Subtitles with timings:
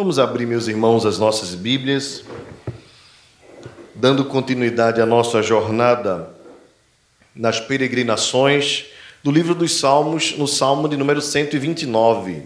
[0.00, 2.24] Vamos abrir, meus irmãos, as nossas Bíblias,
[3.94, 6.34] dando continuidade à nossa jornada
[7.34, 8.86] nas peregrinações
[9.22, 12.44] do livro dos Salmos, no Salmo de número 129.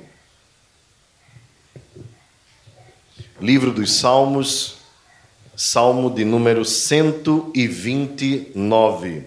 [3.41, 4.79] Livro dos Salmos,
[5.57, 9.27] Salmo de número 129.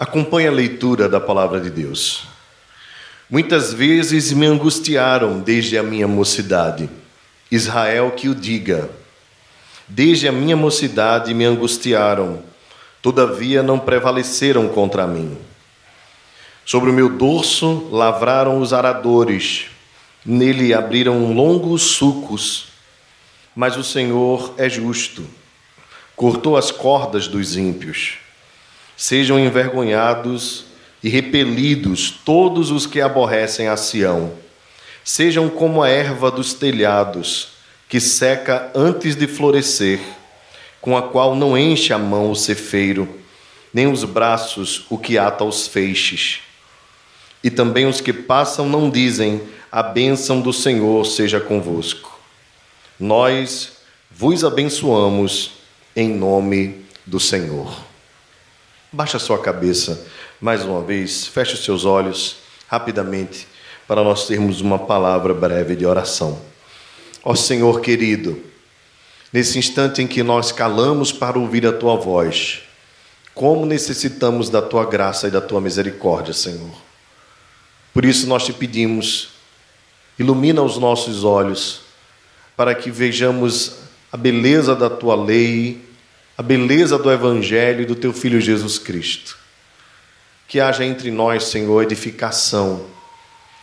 [0.00, 2.31] Acompanhe a leitura da palavra de Deus.
[3.32, 6.90] Muitas vezes me angustiaram desde a minha mocidade.
[7.50, 8.90] Israel que o diga.
[9.88, 12.42] Desde a minha mocidade me angustiaram,
[13.00, 15.38] todavia não prevaleceram contra mim.
[16.66, 19.64] Sobre o meu dorso lavraram os aradores,
[20.26, 22.66] nele abriram longos sucos.
[23.56, 25.24] Mas o Senhor é justo,
[26.14, 28.18] cortou as cordas dos ímpios.
[28.94, 30.70] Sejam envergonhados
[31.02, 34.32] e repelidos todos os que aborrecem a Sião.
[35.04, 37.48] Sejam como a erva dos telhados,
[37.88, 40.00] que seca antes de florescer,
[40.80, 43.08] com a qual não enche a mão o cefeiro,
[43.74, 46.40] nem os braços o que ata os feixes.
[47.42, 52.18] E também os que passam não dizem: A bênção do Senhor seja convosco.
[52.98, 53.72] Nós
[54.10, 55.52] vos abençoamos
[55.96, 57.82] em nome do Senhor.
[58.92, 60.06] Baixa sua cabeça
[60.42, 63.46] mais uma vez, feche os seus olhos rapidamente
[63.86, 66.36] para nós termos uma palavra breve de oração.
[67.22, 68.42] Ó Senhor querido,
[69.32, 72.62] nesse instante em que nós calamos para ouvir a tua voz,
[73.32, 76.74] como necessitamos da tua graça e da tua misericórdia, Senhor.
[77.94, 79.28] Por isso nós te pedimos,
[80.18, 81.82] ilumina os nossos olhos,
[82.56, 83.76] para que vejamos
[84.10, 85.80] a beleza da tua lei,
[86.36, 89.40] a beleza do Evangelho e do teu Filho Jesus Cristo
[90.52, 92.84] que haja entre nós, Senhor, edificação,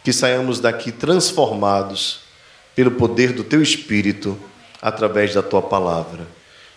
[0.03, 2.21] que saiamos daqui transformados
[2.75, 4.35] pelo poder do Teu Espírito
[4.81, 6.27] através da Tua palavra.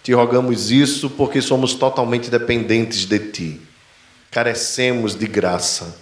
[0.02, 3.61] Te rogamos isso porque somos totalmente dependentes de Ti,
[4.30, 5.96] carecemos de graça.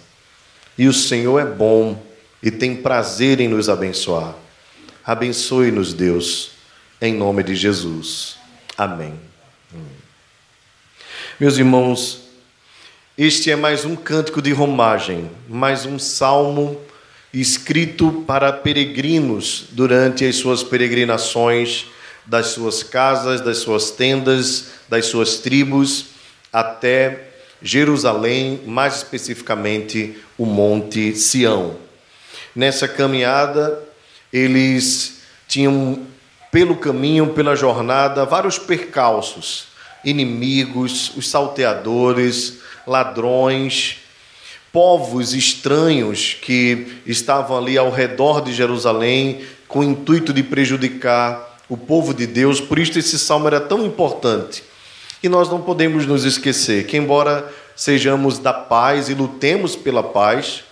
[0.77, 1.97] E o Senhor é bom
[2.43, 4.35] e tem prazer em nos abençoar.
[5.05, 6.51] Abençoe-nos, Deus,
[7.01, 8.35] em nome de Jesus.
[8.77, 9.17] Amém.
[11.39, 12.20] Meus irmãos,
[13.23, 16.81] este é mais um cântico de romagem, mais um salmo
[17.31, 21.85] escrito para peregrinos durante as suas peregrinações
[22.25, 26.07] das suas casas, das suas tendas, das suas tribos
[26.51, 27.27] até
[27.61, 31.75] Jerusalém, mais especificamente o Monte Sião.
[32.55, 33.83] Nessa caminhada,
[34.33, 36.07] eles tinham
[36.51, 39.67] pelo caminho, pela jornada, vários percalços,
[40.03, 43.97] inimigos, os salteadores, ladrões,
[44.71, 51.75] povos estranhos que estavam ali ao redor de Jerusalém com o intuito de prejudicar o
[51.75, 52.61] povo de Deus.
[52.61, 54.63] Por isso esse salmo era tão importante.
[55.21, 60.63] E nós não podemos nos esquecer que embora sejamos da paz e lutemos pela paz,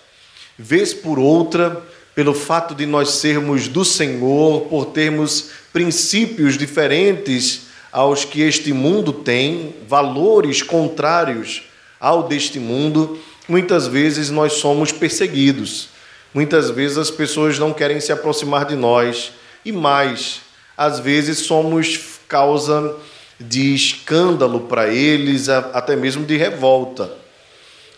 [0.57, 1.81] vez por outra,
[2.15, 9.13] pelo fato de nós sermos do Senhor, por termos princípios diferentes aos que este mundo
[9.13, 11.68] tem, valores contrários
[11.99, 15.89] ao deste mundo, muitas vezes nós somos perseguidos.
[16.33, 19.31] Muitas vezes as pessoas não querem se aproximar de nós
[19.65, 20.41] e mais,
[20.77, 22.95] às vezes somos causa
[23.39, 27.11] de escândalo para eles, até mesmo de revolta.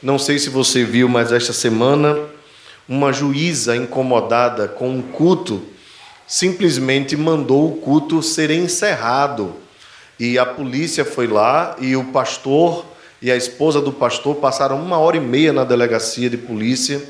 [0.01, 2.17] Não sei se você viu, mas esta semana
[2.87, 5.61] uma juíza incomodada com um culto
[6.27, 9.55] simplesmente mandou o culto ser encerrado.
[10.19, 12.85] E a polícia foi lá e o pastor
[13.21, 17.01] e a esposa do pastor passaram uma hora e meia na delegacia de polícia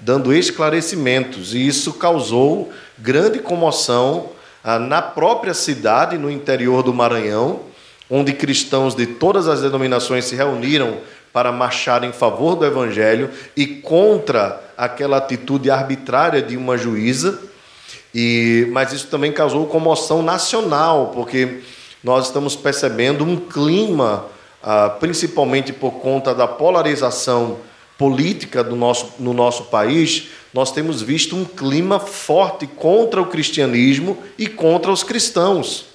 [0.00, 4.30] dando esclarecimentos, e isso causou grande comoção
[4.62, 7.60] ah, na própria cidade, no interior do Maranhão,
[8.08, 10.98] onde cristãos de todas as denominações se reuniram
[11.32, 17.38] para marchar em favor do evangelho e contra aquela atitude arbitrária de uma juíza.
[18.14, 21.60] E, mas isso também causou comoção nacional, porque
[22.02, 24.24] nós estamos percebendo um clima
[24.62, 27.58] ah, principalmente por conta da polarização
[27.96, 34.16] política do nosso, no nosso país, nós temos visto um clima forte contra o cristianismo
[34.38, 35.86] e contra os cristãos.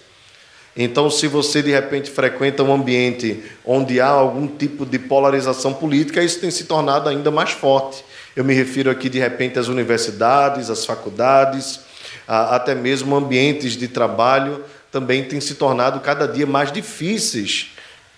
[0.76, 6.24] Então, se você de repente frequenta um ambiente onde há algum tipo de polarização política,
[6.24, 8.04] isso tem se tornado ainda mais forte.
[8.36, 11.80] Eu me refiro aqui de repente às universidades, às faculdades,
[12.28, 17.73] até mesmo ambientes de trabalho também têm se tornado cada dia mais difíceis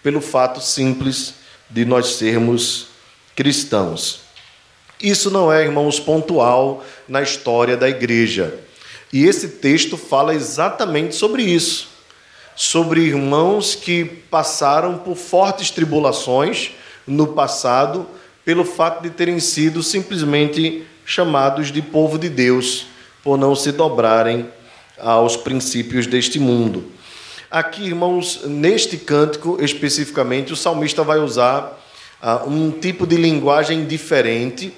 [0.06, 1.34] pelo fato simples
[1.68, 2.90] de nós sermos
[3.36, 4.20] cristãos.
[5.02, 8.54] Isso não é, irmãos, pontual na história da igreja.
[9.12, 11.88] E esse texto fala exatamente sobre isso.
[12.56, 16.74] Sobre irmãos que passaram por fortes tribulações
[17.08, 18.06] no passado,
[18.46, 22.86] pelo fato de terem sido simplesmente chamados de povo de Deus,
[23.24, 24.48] por não se dobrarem
[25.00, 26.94] aos princípios deste mundo.
[27.50, 31.80] Aqui, irmãos, neste cântico especificamente, o salmista vai usar
[32.22, 34.74] ah, um tipo de linguagem diferente.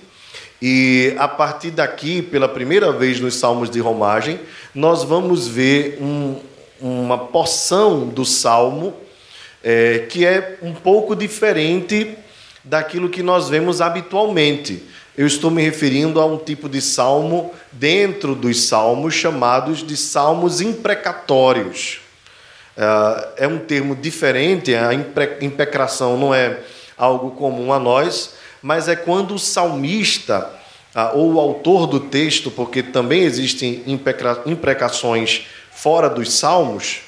[0.61, 4.39] E a partir daqui, pela primeira vez nos Salmos de Romagem,
[4.75, 6.39] nós vamos ver um,
[6.81, 8.93] uma porção do salmo
[9.63, 12.15] é, que é um pouco diferente
[12.63, 14.83] daquilo que nós vemos habitualmente.
[15.17, 20.59] Eu estou me referindo a um tipo de salmo dentro dos salmos chamados de salmos
[20.59, 22.06] imprecatórios.
[22.77, 26.59] É, é um termo diferente, a imprecação não é
[26.97, 30.51] algo comum a nós, mas é quando o salmista
[31.13, 33.83] ou o autor do texto, porque também existem
[34.45, 37.01] imprecações fora dos salmos,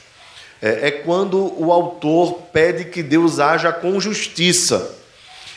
[0.62, 4.95] é, é quando o autor pede que Deus haja com justiça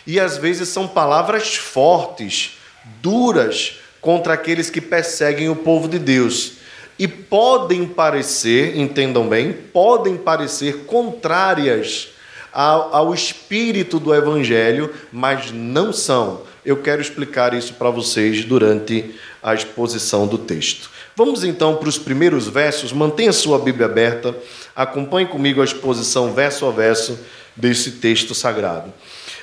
[0.06, 2.58] e às vezes são palavras fortes,
[3.00, 6.54] duras contra aqueles que perseguem o povo de Deus.
[6.98, 12.10] E podem parecer, entendam bem, podem parecer contrárias
[12.52, 16.42] ao, ao espírito do Evangelho, mas não são.
[16.64, 20.90] Eu quero explicar isso para vocês durante a exposição do texto.
[21.16, 22.92] Vamos então para os primeiros versos.
[22.92, 24.34] Mantenha sua Bíblia aberta,
[24.76, 27.18] acompanhe comigo a exposição verso a verso
[27.56, 28.92] desse texto sagrado.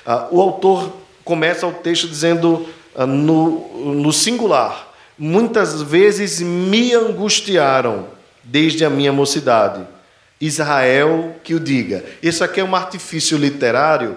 [0.05, 0.91] Ah, o autor
[1.23, 4.88] começa o texto dizendo ah, no, no singular:
[5.19, 8.07] Muitas vezes me angustiaram
[8.41, 9.85] desde a minha mocidade.
[10.39, 12.05] Israel que o diga.
[12.23, 14.15] Isso aqui é um artifício literário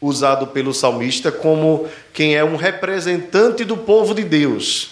[0.00, 4.90] usado pelo salmista como quem é um representante do povo de Deus.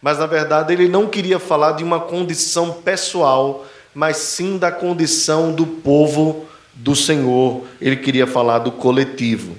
[0.00, 5.52] Mas na verdade ele não queria falar de uma condição pessoal, mas sim da condição
[5.52, 7.64] do povo do Senhor.
[7.78, 9.54] Ele queria falar do coletivo.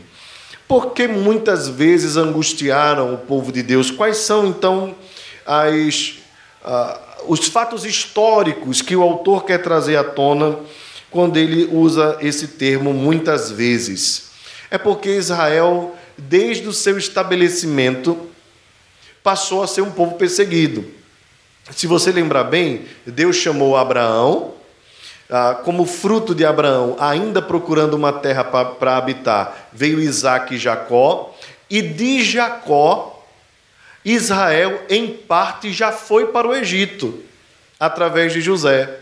[0.68, 3.92] Porque muitas vezes angustiaram o povo de Deus?
[3.92, 4.96] Quais são então
[5.46, 6.16] as,
[6.64, 10.58] uh, os fatos históricos que o autor quer trazer à tona
[11.12, 14.32] quando ele usa esse termo muitas vezes?
[14.70, 18.18] É porque Israel, desde o seu estabelecimento,
[19.24, 20.86] passou a ser um povo perseguido.
[21.72, 24.56] Se você lembrar bem, Deus chamou Abraão
[25.30, 31.36] ah, como fruto de Abraão, ainda procurando uma terra para habitar, veio Isaac e Jacó,
[31.68, 33.15] e de Jacó,
[34.06, 37.22] Israel, em parte, já foi para o Egito,
[37.80, 39.00] através de José.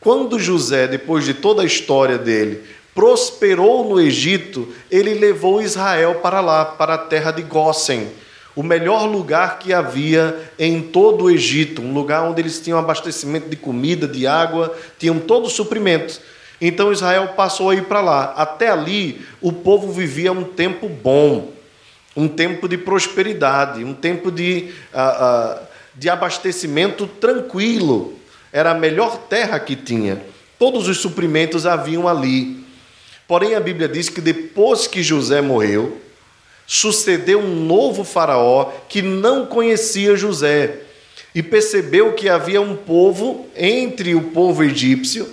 [0.00, 2.62] Quando José, depois de toda a história dele,
[2.94, 8.08] prosperou no Egito, ele levou Israel para lá, para a terra de Gósen
[8.56, 13.48] o melhor lugar que havia em todo o Egito, um lugar onde eles tinham abastecimento
[13.48, 16.20] de comida, de água, tinham todo o suprimento.
[16.60, 18.32] Então Israel passou a ir para lá.
[18.36, 21.52] Até ali, o povo vivia um tempo bom,
[22.16, 28.18] um tempo de prosperidade, um tempo de, uh, uh, de abastecimento tranquilo.
[28.52, 30.22] Era a melhor terra que tinha.
[30.58, 32.64] Todos os suprimentos haviam ali.
[33.26, 36.00] Porém, a Bíblia diz que depois que José morreu,
[36.66, 40.80] sucedeu um novo Faraó que não conhecia José
[41.34, 45.28] e percebeu que havia um povo entre o povo egípcio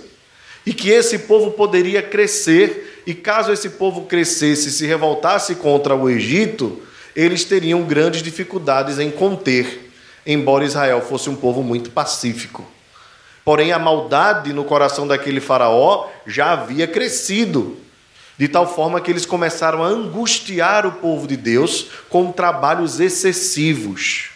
[0.66, 5.94] e que esse povo poderia crescer, e caso esse povo crescesse e se revoltasse contra
[5.94, 6.82] o Egito,
[7.14, 9.90] eles teriam grandes dificuldades em conter,
[10.26, 12.66] embora Israel fosse um povo muito pacífico.
[13.44, 17.76] Porém, a maldade no coração daquele faraó já havia crescido
[18.38, 24.30] de tal forma que eles começaram a angustiar o povo de Deus com trabalhos excessivos,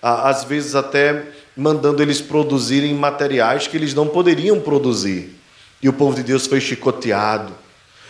[0.00, 1.24] às vezes até
[1.56, 5.35] mandando eles produzirem materiais que eles não poderiam produzir.
[5.82, 7.52] E o povo de Deus foi chicoteado.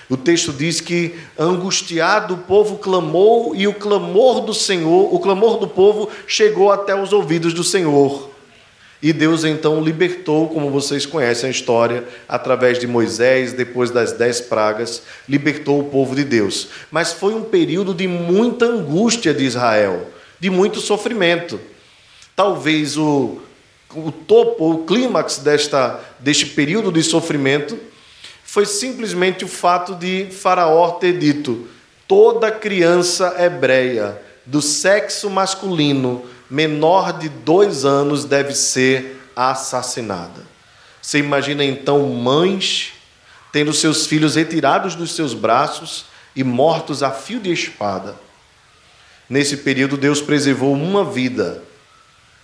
[0.09, 5.59] O texto diz que, angustiado, o povo clamou, e o clamor do Senhor, o clamor
[5.59, 8.31] do povo chegou até os ouvidos do Senhor.
[9.03, 14.41] E Deus então libertou, como vocês conhecem a história, através de Moisés, depois das dez
[14.41, 16.69] pragas, libertou o povo de Deus.
[16.91, 20.09] Mas foi um período de muita angústia de Israel,
[20.41, 21.61] de muito sofrimento.
[22.35, 23.39] Talvez o,
[23.95, 27.79] o topo, o clímax desta, deste período de sofrimento
[28.45, 31.69] foi simplesmente o fato de Faraó ter dito:
[32.07, 40.43] toda criança hebreia do sexo masculino menor de dois anos deve ser assassinada.
[41.03, 42.93] Você imagina então mães
[43.53, 48.17] tendo seus filhos retirados dos seus braços e mortos a fio de espada.
[49.29, 51.63] Nesse período, Deus preservou uma vida,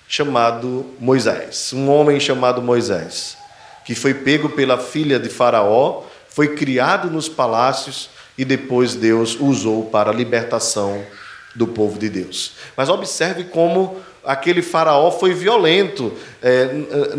[0.09, 3.37] chamado Moisés, um homem chamado Moisés,
[3.85, 9.87] que foi pego pela filha de Faraó, foi criado nos palácios e depois Deus usou
[9.87, 11.03] para a libertação
[11.55, 12.53] do povo de Deus.
[12.77, 16.71] Mas observe como aquele faraó foi violento, é,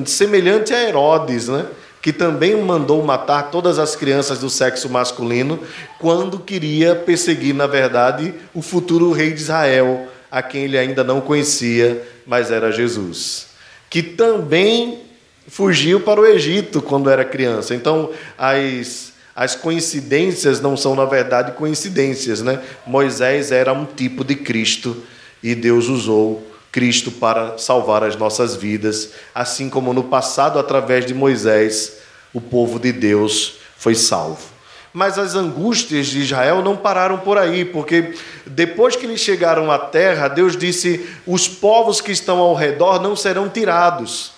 [0.06, 1.66] semelhante a Herodes, né?
[2.02, 5.58] que também mandou matar todas as crianças do sexo masculino,
[6.00, 11.22] quando queria perseguir, na verdade, o futuro rei de Israel, a quem ele ainda não
[11.22, 13.50] conhecia, mas era Jesus,
[13.88, 15.02] que também
[15.48, 17.76] fugiu para o Egito quando era criança.
[17.76, 22.62] Então, as as coincidências não são, na verdade, coincidências, né?
[22.86, 24.96] Moisés era um tipo de Cristo
[25.42, 31.16] e Deus usou Cristo para salvar as nossas vidas, assim como no passado, através de
[31.16, 31.98] Moisés,
[32.32, 34.53] o povo de Deus foi salvo.
[34.94, 38.14] Mas as angústias de Israel não pararam por aí, porque
[38.46, 43.16] depois que eles chegaram à terra, Deus disse: os povos que estão ao redor não
[43.16, 44.34] serão tirados.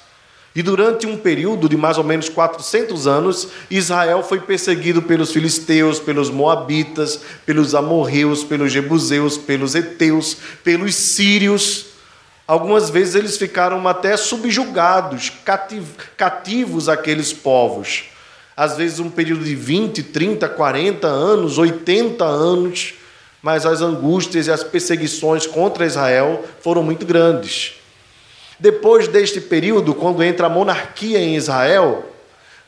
[0.56, 6.00] E durante um período de mais ou menos 400 anos, Israel foi perseguido pelos filisteus,
[6.00, 11.88] pelos moabitas, pelos amorreus, pelos jebuseus, pelos heteus, pelos sírios.
[12.48, 15.30] Algumas vezes eles ficaram até subjugados,
[16.16, 18.15] cativos aqueles povos.
[18.56, 22.94] Às vezes um período de 20, 30, 40 anos, 80 anos,
[23.42, 27.74] mas as angústias e as perseguições contra Israel foram muito grandes.
[28.60, 32.06] Depois deste período, quando entra a monarquia em Israel,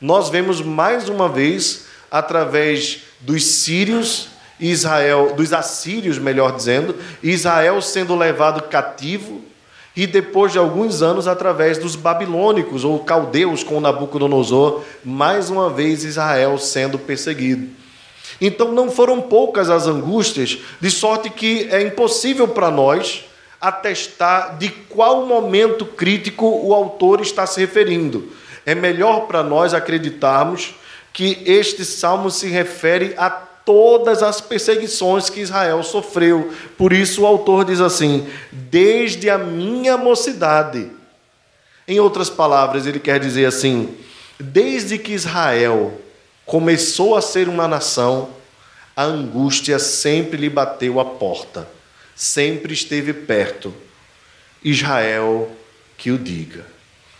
[0.00, 4.28] nós vemos mais uma vez, através dos sírios,
[4.60, 9.42] Israel, dos assírios, melhor dizendo, Israel sendo levado cativo,
[9.98, 16.04] e depois de alguns anos, através dos babilônicos ou caldeus com Nabucodonosor, mais uma vez
[16.04, 17.68] Israel sendo perseguido.
[18.40, 23.24] Então não foram poucas as angústias, de sorte que é impossível para nós
[23.60, 28.30] atestar de qual momento crítico o autor está se referindo.
[28.64, 30.76] É melhor para nós acreditarmos
[31.12, 36.50] que este salmo se refere a todas as perseguições que Israel sofreu.
[36.78, 40.90] Por isso o autor diz assim: desde a minha mocidade.
[41.86, 43.94] Em outras palavras, ele quer dizer assim:
[44.40, 46.00] desde que Israel
[46.46, 48.30] começou a ser uma nação,
[48.96, 51.68] a angústia sempre lhe bateu a porta
[52.18, 53.72] sempre esteve perto.
[54.62, 55.52] Israel
[55.96, 56.66] que o diga.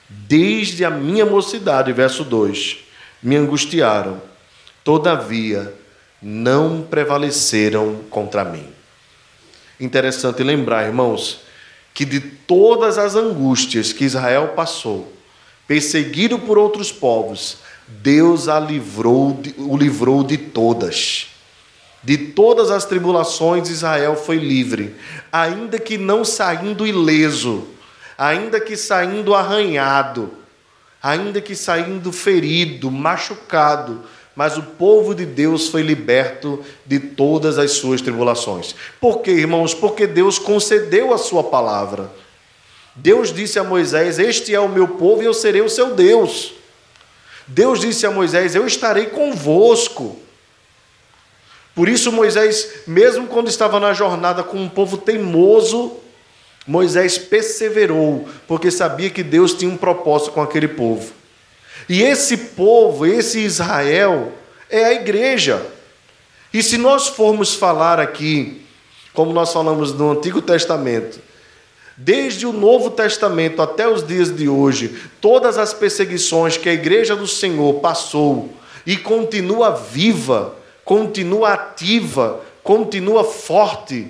[0.09, 2.79] Desde a minha mocidade, verso 2,
[3.23, 4.21] me angustiaram,
[4.83, 5.73] todavia
[6.21, 8.67] não prevaleceram contra mim.
[9.81, 11.41] Interessante lembrar, irmãos,
[11.95, 15.13] que de todas as angústias que Israel passou,
[15.67, 21.29] perseguido por outros povos, Deus a livrou, o livrou de todas.
[22.03, 24.95] De todas as tribulações, Israel foi livre,
[25.33, 27.67] ainda que não saindo ileso,
[28.17, 30.33] ainda que saindo arranhado,
[31.03, 34.05] ainda que saindo ferido, machucado,
[34.39, 38.73] mas o povo de Deus foi liberto de todas as suas tribulações.
[39.01, 39.75] Por quê, irmãos?
[39.75, 42.09] Porque Deus concedeu a sua palavra.
[42.95, 46.53] Deus disse a Moisés: Este é o meu povo e eu serei o seu Deus.
[47.49, 50.17] Deus disse a Moisés: Eu estarei convosco.
[51.75, 55.97] Por isso, Moisés, mesmo quando estava na jornada com um povo teimoso,
[56.65, 61.18] Moisés perseverou, porque sabia que Deus tinha um propósito com aquele povo.
[61.89, 64.33] E esse povo, esse Israel,
[64.69, 65.65] é a igreja.
[66.53, 68.63] E se nós formos falar aqui,
[69.15, 71.19] como nós falamos no Antigo Testamento,
[71.97, 77.17] desde o Novo Testamento até os dias de hoje, todas as perseguições que a igreja
[77.17, 78.51] do Senhor passou
[78.87, 80.55] e continua viva,
[80.85, 84.07] continua ativa, continua forte,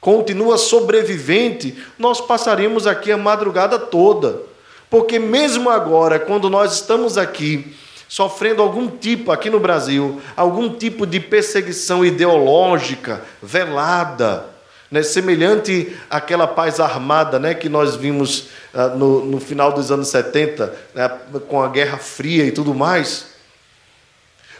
[0.00, 4.49] continua sobrevivente, nós passaremos aqui a madrugada toda.
[4.90, 7.74] Porque mesmo agora, quando nós estamos aqui,
[8.08, 14.46] sofrendo algum tipo, aqui no Brasil, algum tipo de perseguição ideológica, velada,
[14.90, 20.08] né, semelhante àquela paz armada né, que nós vimos ah, no, no, final dos anos
[20.08, 21.08] 70, né,
[21.48, 23.26] com a Guerra Fria e tudo mais,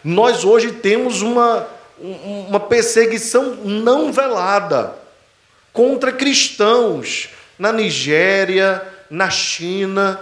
[0.04, 1.66] nós hoje temos uma,
[1.98, 4.94] uma perseguição não velada
[5.72, 10.20] contra cristãos na Nigéria, na China,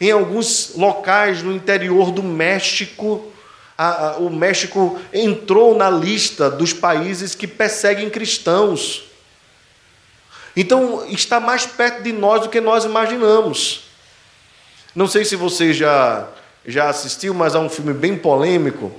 [0.00, 3.32] em alguns locais no interior do México.
[3.76, 9.04] A, a, o México entrou na lista dos países que perseguem cristãos.
[10.54, 13.84] Então, está mais perto de nós do que nós imaginamos.
[14.94, 16.28] Não sei se você já
[16.66, 18.92] já assistiu, mas há um filme bem polêmico.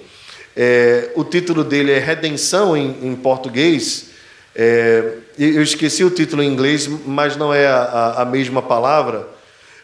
[0.55, 4.11] É, o título dele é Redenção em, em português.
[4.55, 9.27] É, eu esqueci o título em inglês, mas não é a, a, mesma palavra.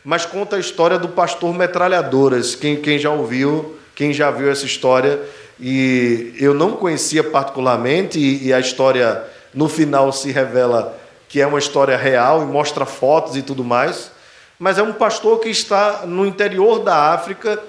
[0.03, 2.55] Mas conta a história do pastor Metralhadoras.
[2.55, 5.19] Quem, quem já ouviu, quem já viu essa história,
[5.59, 9.23] e eu não conhecia particularmente, e, e a história
[9.53, 10.97] no final se revela
[11.27, 14.11] que é uma história real e mostra fotos e tudo mais.
[14.57, 17.61] Mas é um pastor que está no interior da África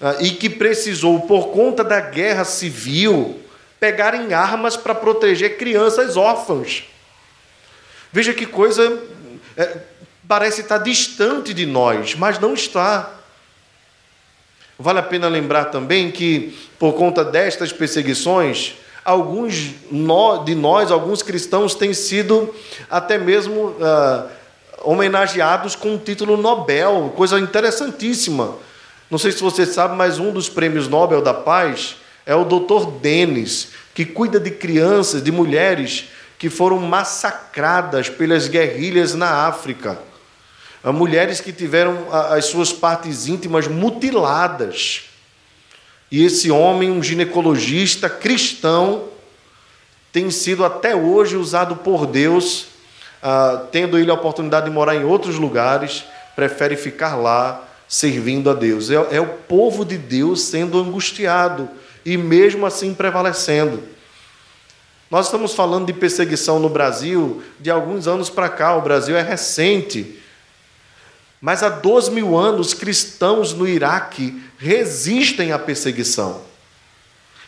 [0.00, 3.40] ah, e que precisou, por conta da guerra civil,
[3.80, 6.84] pegarem armas para proteger crianças órfãs.
[8.12, 9.02] Veja que coisa
[9.56, 9.78] é,
[10.28, 13.10] parece estar distante de nós, mas não está.
[14.78, 19.74] Vale a pena lembrar também que, por conta destas perseguições, alguns
[20.44, 22.54] de nós, alguns cristãos, têm sido
[22.88, 24.26] até mesmo ah,
[24.82, 28.54] homenageados com o título Nobel, coisa interessantíssima.
[29.10, 31.96] Não sei se você sabe, mas um dos prêmios Nobel da Paz
[32.30, 32.92] é o Dr.
[33.00, 39.98] Denis, que cuida de crianças, de mulheres que foram massacradas pelas guerrilhas na África.
[40.84, 45.06] Mulheres que tiveram as suas partes íntimas mutiladas.
[46.08, 49.08] E esse homem, um ginecologista cristão,
[50.12, 52.66] tem sido até hoje usado por Deus,
[53.20, 56.04] ah, tendo ele a oportunidade de morar em outros lugares,
[56.36, 58.88] prefere ficar lá servindo a Deus.
[58.88, 61.68] É, é o povo de Deus sendo angustiado
[62.04, 63.82] e mesmo assim prevalecendo.
[65.10, 69.22] Nós estamos falando de perseguição no Brasil de alguns anos para cá, o Brasil é
[69.22, 70.20] recente.
[71.40, 76.42] Mas há 12 mil anos, cristãos no Iraque resistem à perseguição.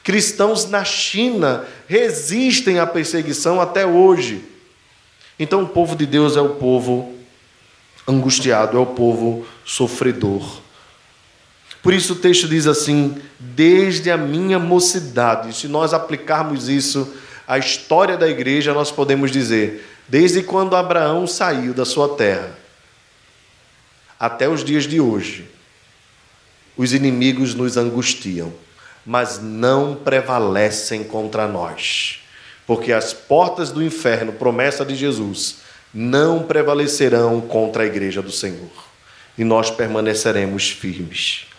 [0.03, 4.43] Cristãos na China resistem à perseguição até hoje.
[5.39, 7.15] Então, o povo de Deus é o povo
[8.09, 10.61] angustiado, é o povo sofredor.
[11.83, 15.55] Por isso o texto diz assim: desde a minha mocidade.
[15.55, 17.13] Se nós aplicarmos isso
[17.47, 22.57] à história da igreja, nós podemos dizer: desde quando Abraão saiu da sua terra
[24.19, 25.51] até os dias de hoje,
[26.77, 28.53] os inimigos nos angustiam,
[29.05, 32.21] mas não prevalecem contra nós,
[32.65, 35.57] porque as portas do inferno, promessa de Jesus,
[35.93, 38.71] não prevalecerão contra a igreja do Senhor,
[39.37, 41.52] e nós permaneceremos firmes.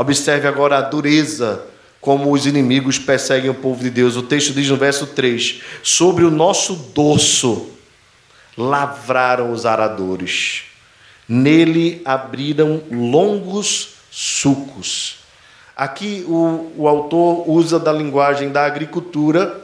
[0.00, 1.60] Observe agora a dureza
[2.00, 4.14] como os inimigos perseguem o povo de Deus.
[4.14, 7.70] O texto diz no verso 3: Sobre o nosso dorso
[8.56, 10.62] lavraram os aradores,
[11.28, 15.16] nele abriram longos sucos.
[15.76, 19.60] Aqui o, o autor usa da linguagem da agricultura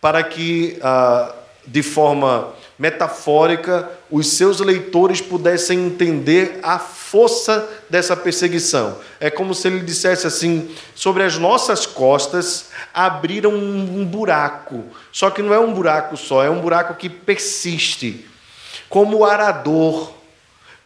[0.00, 1.34] para que, ah,
[1.66, 8.96] de forma metafórica, os seus leitores pudessem entender a força dessa perseguição.
[9.18, 14.84] É como se ele dissesse assim: sobre as nossas costas abriram um buraco.
[15.10, 18.24] Só que não é um buraco só, é um buraco que persiste.
[18.88, 20.12] Como o arador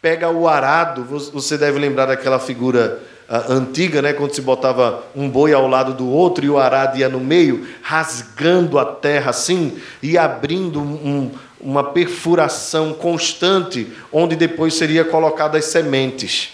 [0.00, 5.28] pega o arado, você deve lembrar daquela figura uh, antiga, né, quando se botava um
[5.28, 9.78] boi ao lado do outro e o arado ia no meio, rasgando a terra assim
[10.02, 16.50] e abrindo um, uma perfuração constante, onde depois seria colocadas sementes.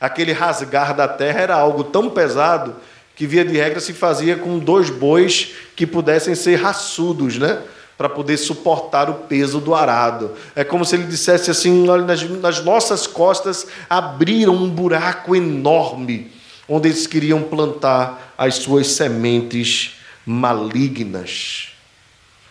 [0.00, 2.76] Aquele rasgar da terra era algo tão pesado
[3.14, 7.62] que, via de regra, se fazia com dois bois que pudessem ser raçudos, né?
[7.96, 10.32] Para poder suportar o peso do arado.
[10.54, 16.30] É como se ele dissesse assim: nas, nas nossas costas abriram um buraco enorme,
[16.68, 19.96] onde eles queriam plantar as suas sementes
[20.26, 21.68] malignas.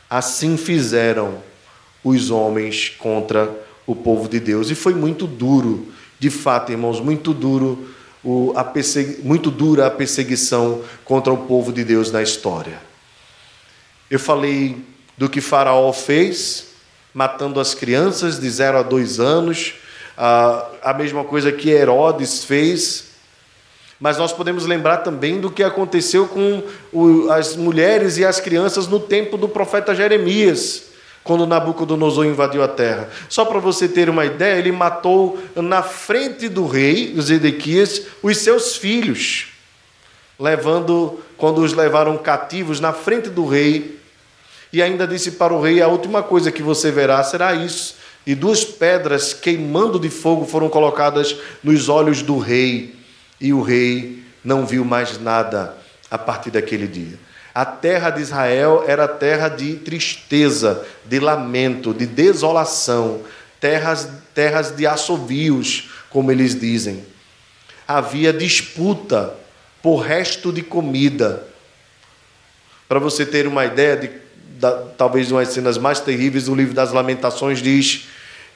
[0.09, 1.43] Assim fizeram
[2.05, 3.51] os homens contra
[3.87, 4.69] o povo de Deus.
[4.69, 5.87] E foi muito duro,
[6.19, 7.89] de fato, irmãos, muito duro,
[8.23, 8.73] o, a
[9.23, 12.79] muito dura a perseguição contra o povo de Deus na história.
[14.09, 14.77] Eu falei
[15.17, 16.67] do que Faraó fez,
[17.11, 19.73] matando as crianças de 0 a 2 anos,
[20.15, 23.05] a, a mesma coisa que Herodes fez.
[23.99, 26.61] Mas nós podemos lembrar também do que aconteceu com
[26.93, 30.84] o, as mulheres e as crianças no tempo do profeta Jeremias
[31.25, 33.09] quando Nabucodonosor invadiu a terra.
[33.27, 38.77] Só para você ter uma ideia, ele matou na frente do rei, Zedequias, os seus
[38.77, 39.47] filhos,
[40.39, 43.99] levando, quando os levaram cativos na frente do rei,
[44.71, 47.95] e ainda disse para o rei: a última coisa que você verá será isso.
[48.27, 52.93] E duas pedras queimando de fogo foram colocadas nos olhos do rei,
[53.41, 55.75] e o rei não viu mais nada
[56.11, 57.17] a partir daquele dia.
[57.55, 63.21] A terra de Israel era terra de tristeza, de lamento, de desolação,
[63.61, 67.05] terras, terras de assovios, como eles dizem.
[67.87, 69.33] Havia disputa
[69.81, 71.47] por resto de comida.
[72.89, 74.11] Para você ter uma ideia de,
[74.59, 78.09] da, talvez uma das cenas mais terríveis do livro das Lamentações, diz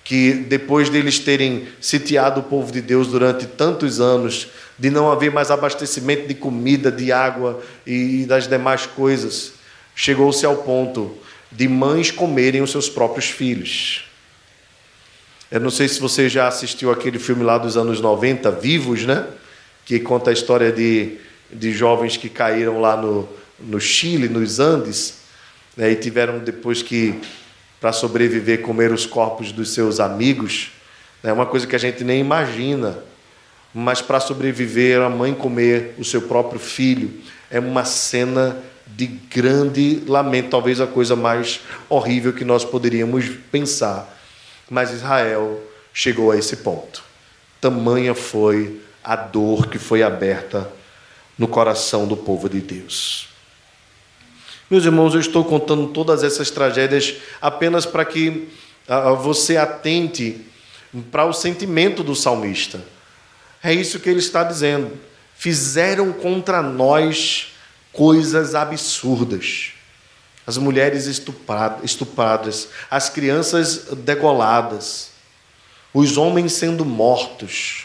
[0.09, 5.29] que depois deles terem sitiado o povo de Deus durante tantos anos, de não haver
[5.29, 9.53] mais abastecimento de comida, de água e das demais coisas,
[9.95, 11.15] chegou-se ao ponto
[11.51, 14.05] de mães comerem os seus próprios filhos.
[15.51, 19.27] Eu não sei se você já assistiu aquele filme lá dos anos 90, Vivos, né?
[19.85, 21.19] Que conta a história de,
[21.53, 25.19] de jovens que caíram lá no, no Chile, nos Andes,
[25.77, 25.91] né?
[25.91, 27.13] e tiveram depois que,
[27.79, 30.71] para sobreviver, comer os corpos dos seus amigos.
[31.23, 31.33] É né?
[31.33, 32.99] uma coisa que a gente nem imagina.
[33.73, 37.11] Mas para sobreviver, a mãe comer o seu próprio filho
[37.49, 44.17] é uma cena de grande lamento, talvez a coisa mais horrível que nós poderíamos pensar.
[44.69, 45.61] Mas Israel
[45.93, 47.03] chegou a esse ponto.
[47.61, 50.69] Tamanha foi a dor que foi aberta
[51.37, 53.28] no coração do povo de Deus.
[54.69, 58.47] Meus irmãos, eu estou contando todas essas tragédias apenas para que
[58.87, 60.45] uh, você atente
[61.11, 62.83] para o sentimento do salmista.
[63.63, 64.97] É isso que ele está dizendo.
[65.35, 67.53] Fizeram contra nós
[67.91, 69.73] coisas absurdas
[70.49, 75.11] as mulheres estupradas, as crianças degoladas,
[75.93, 77.83] os homens sendo mortos.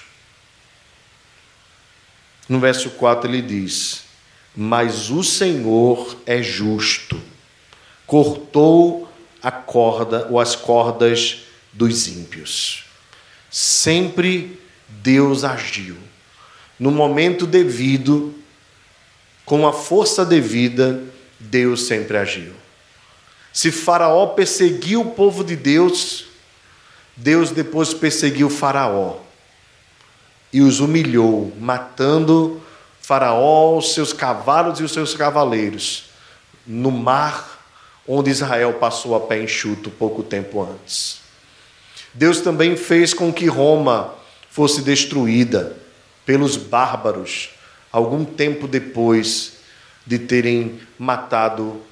[2.48, 4.04] No verso 4 ele diz:
[4.56, 7.20] Mas o Senhor é justo,
[8.06, 9.08] cortou
[9.42, 11.40] a corda ou as cordas
[11.72, 12.84] dos ímpios.
[13.50, 15.96] Sempre Deus agiu.
[16.78, 18.34] No momento devido,
[19.44, 21.02] com a força devida,
[21.38, 22.52] Deus sempre agiu.
[23.52, 26.26] Se Faraó perseguiu o povo de Deus,
[27.16, 29.18] Deus depois perseguiu Faraó
[30.52, 32.60] e os humilhou, matando
[33.06, 36.04] Faraó, os seus cavalos e os seus cavaleiros
[36.66, 37.62] no mar
[38.08, 41.20] onde Israel passou a pé enxuto pouco tempo antes.
[42.14, 44.14] Deus também fez com que Roma
[44.48, 45.76] fosse destruída
[46.24, 47.50] pelos bárbaros
[47.92, 49.58] algum tempo depois
[50.06, 51.82] de terem matado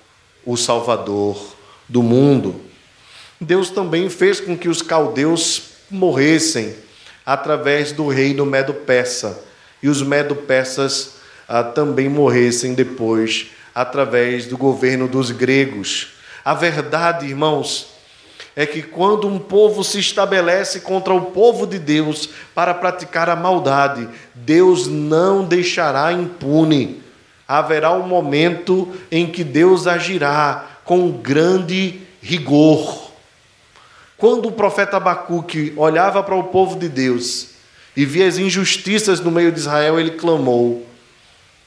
[0.47, 1.55] o Salvador
[1.87, 2.59] do mundo.
[3.39, 6.75] Deus também fez com que os caldeus morressem
[7.27, 9.52] através do reino Medo-Persa,
[9.83, 11.15] e os Medo-Persas
[11.49, 16.09] ah, também morressem depois através do governo dos gregos.
[16.45, 17.89] A verdade, irmãos,
[18.55, 23.37] é que quando um povo se estabelece contra o povo de Deus para praticar a
[23.37, 27.03] maldade, Deus não deixará impune
[27.53, 33.11] haverá um momento em que Deus agirá com grande rigor.
[34.17, 37.49] Quando o profeta Abacuque olhava para o povo de Deus
[37.97, 40.87] e via as injustiças no meio de Israel, ele clamou,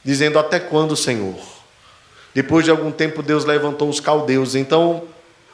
[0.04, 1.36] dizendo: Até quando, Senhor?
[2.34, 4.54] Depois de algum tempo, Deus levantou os caldeus.
[4.54, 5.04] Então,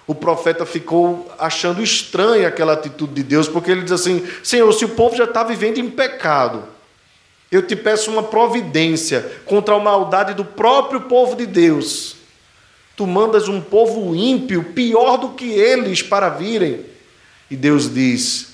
[0.07, 4.85] o profeta ficou achando estranha aquela atitude de Deus, porque ele diz assim: Senhor, se
[4.85, 6.65] o povo já está vivendo em pecado,
[7.51, 12.17] eu te peço uma providência contra a maldade do próprio povo de Deus.
[12.97, 16.85] Tu mandas um povo ímpio, pior do que eles, para virem.
[17.51, 18.52] E Deus diz: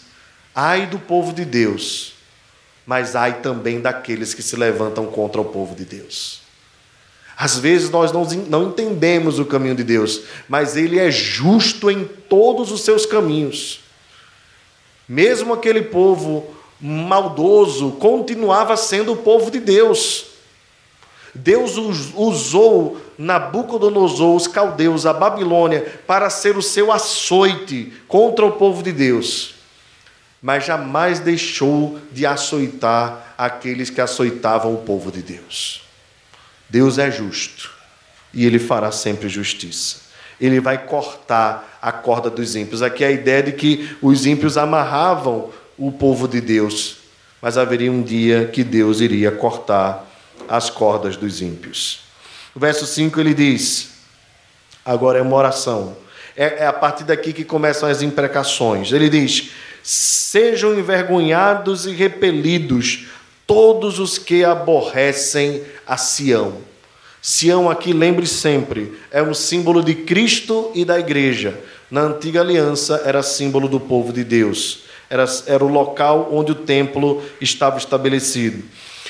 [0.61, 2.15] ai do povo de Deus,
[2.85, 6.41] mas ai também daqueles que se levantam contra o povo de Deus.
[7.37, 12.05] Às vezes nós não, não entendemos o caminho de Deus, mas Ele é justo em
[12.05, 13.83] todos os seus caminhos.
[15.09, 20.27] Mesmo aquele povo maldoso continuava sendo o povo de Deus.
[21.33, 21.77] Deus
[22.17, 28.91] usou Nabucodonosor, os caldeus, a Babilônia, para ser o seu açoite contra o povo de
[28.91, 29.58] Deus.
[30.41, 35.83] Mas jamais deixou de açoitar aqueles que açoitavam o povo de Deus.
[36.69, 37.71] Deus é justo
[38.33, 40.09] e ele fará sempre justiça.
[40.41, 42.83] Ele vai cortar a corda dos ímpios.
[42.83, 46.99] Aqui é a ideia de que os ímpios amarravam o povo de Deus,
[47.41, 50.07] mas haveria um dia que Deus iria cortar
[50.49, 52.01] as cordas dos ímpios.
[52.55, 53.91] O verso 5 ele diz:
[54.85, 55.97] agora é uma oração.
[56.37, 58.93] É, é a partir daqui que começam as imprecações.
[58.93, 59.51] Ele diz:
[59.91, 63.07] Sejam envergonhados e repelidos
[63.47, 66.59] todos os que aborrecem a Sião.
[67.23, 71.59] Sião aqui, lembre sempre, é um símbolo de Cristo e da igreja.
[71.91, 76.55] Na antiga aliança era símbolo do povo de Deus era, era o local onde o
[76.55, 78.63] templo estava estabelecido.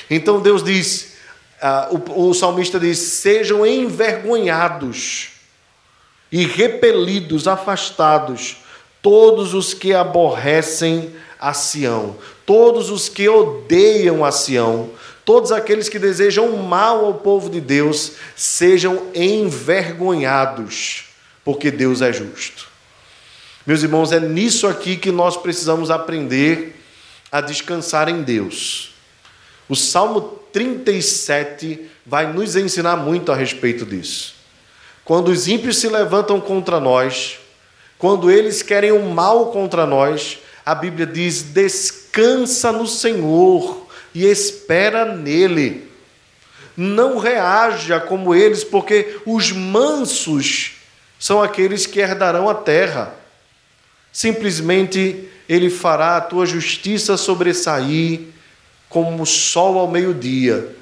[0.09, 1.15] Então Deus diz,
[1.61, 5.29] uh, o, o salmista diz: sejam envergonhados
[6.31, 8.57] e repelidos, afastados,
[9.01, 14.89] todos os que aborrecem a Sião, todos os que odeiam a Sião,
[15.23, 21.09] todos aqueles que desejam mal ao povo de Deus, sejam envergonhados
[21.49, 22.67] porque Deus é justo.
[23.65, 26.79] Meus irmãos, é nisso aqui que nós precisamos aprender
[27.31, 28.93] a descansar em Deus.
[29.67, 34.35] O Salmo 37 vai nos ensinar muito a respeito disso.
[35.03, 37.39] Quando os ímpios se levantam contra nós,
[37.99, 43.85] quando eles querem o mal contra nós, a Bíblia diz: descansa no Senhor
[44.15, 45.87] e espera nele.
[46.77, 50.77] Não reaja como eles, porque os mansos
[51.19, 53.13] são aqueles que herdarão a terra.
[54.13, 58.21] Simplesmente ele fará a tua justiça sobressair
[58.87, 60.73] como o sol ao meio-dia,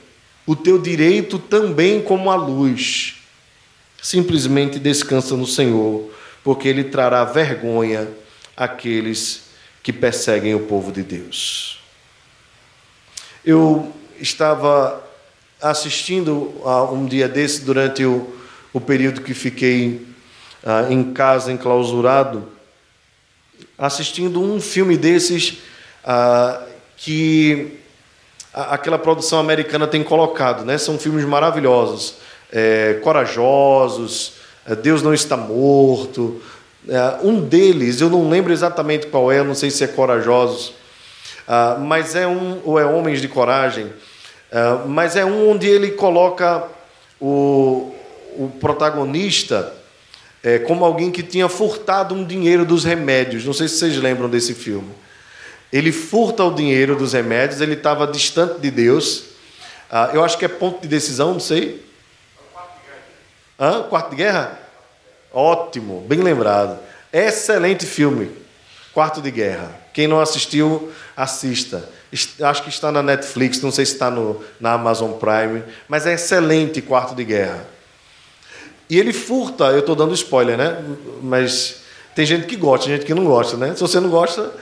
[0.45, 3.15] o teu direito também como a luz.
[4.01, 6.11] Simplesmente descansa no Senhor,
[6.47, 8.07] porque Ele trará vergonha
[8.55, 9.49] àqueles
[9.83, 11.81] que perseguem o povo de Deus.
[13.43, 15.05] Eu estava
[15.61, 16.53] assistindo
[16.93, 18.33] um dia desse, durante o,
[18.71, 20.07] o período que fiquei
[20.63, 22.49] ah, em casa, enclausurado,
[23.77, 25.57] assistindo um filme desses
[26.01, 27.77] ah, que
[28.53, 30.77] aquela produção americana tem colocado, né?
[30.77, 32.19] São filmes maravilhosos,
[32.53, 34.36] é, corajosos,
[34.75, 36.41] Deus não está morto.
[36.87, 40.69] É, um deles, eu não lembro exatamente qual é, não sei se é corajosos,
[41.47, 43.91] uh, mas é um ou é Homens de Coragem,
[44.87, 46.63] mas é um onde ele coloca
[47.19, 47.93] o,
[48.37, 49.73] o protagonista
[50.43, 53.43] é, como alguém que tinha furtado um dinheiro dos remédios.
[53.43, 54.91] Não sei se vocês lembram desse filme.
[55.73, 59.25] Ele furta o dinheiro dos remédios, ele estava distante de Deus.
[59.91, 61.85] Ah, eu acho que é ponto de decisão, não sei.
[63.59, 63.83] Hã?
[63.83, 64.59] Quarto de Guerra?
[65.33, 66.79] Ótimo, bem lembrado.
[67.11, 68.31] Excelente filme,
[68.93, 69.71] Quarto de Guerra.
[69.93, 71.87] Quem não assistiu, assista.
[72.41, 76.13] Acho que está na Netflix, não sei se está no, na Amazon Prime, mas é
[76.13, 77.65] excelente Quarto de Guerra.
[78.89, 80.77] E ele furta, eu estou dando spoiler, né?
[81.21, 81.81] Mas
[82.15, 83.73] tem gente que gosta, tem gente que não gosta, né?
[83.75, 84.53] Se você não gosta,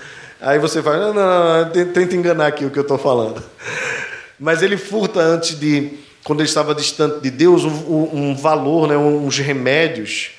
[0.42, 3.42] Aí você fala, não, não, não, tenta enganar aqui o que eu estou falando.
[4.40, 8.98] Mas ele furta antes de, quando ele estava distante de Deus, um, um valor, né,
[8.98, 10.32] uns remédios.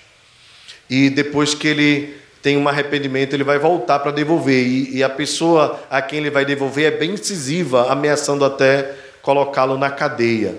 [0.90, 4.66] E depois que ele tem um arrependimento, ele vai voltar para devolver.
[4.66, 9.78] E, e, a pessoa a quem ele vai devolver é bem incisiva, ameaçando até colocá-lo
[9.78, 10.56] na cadeia.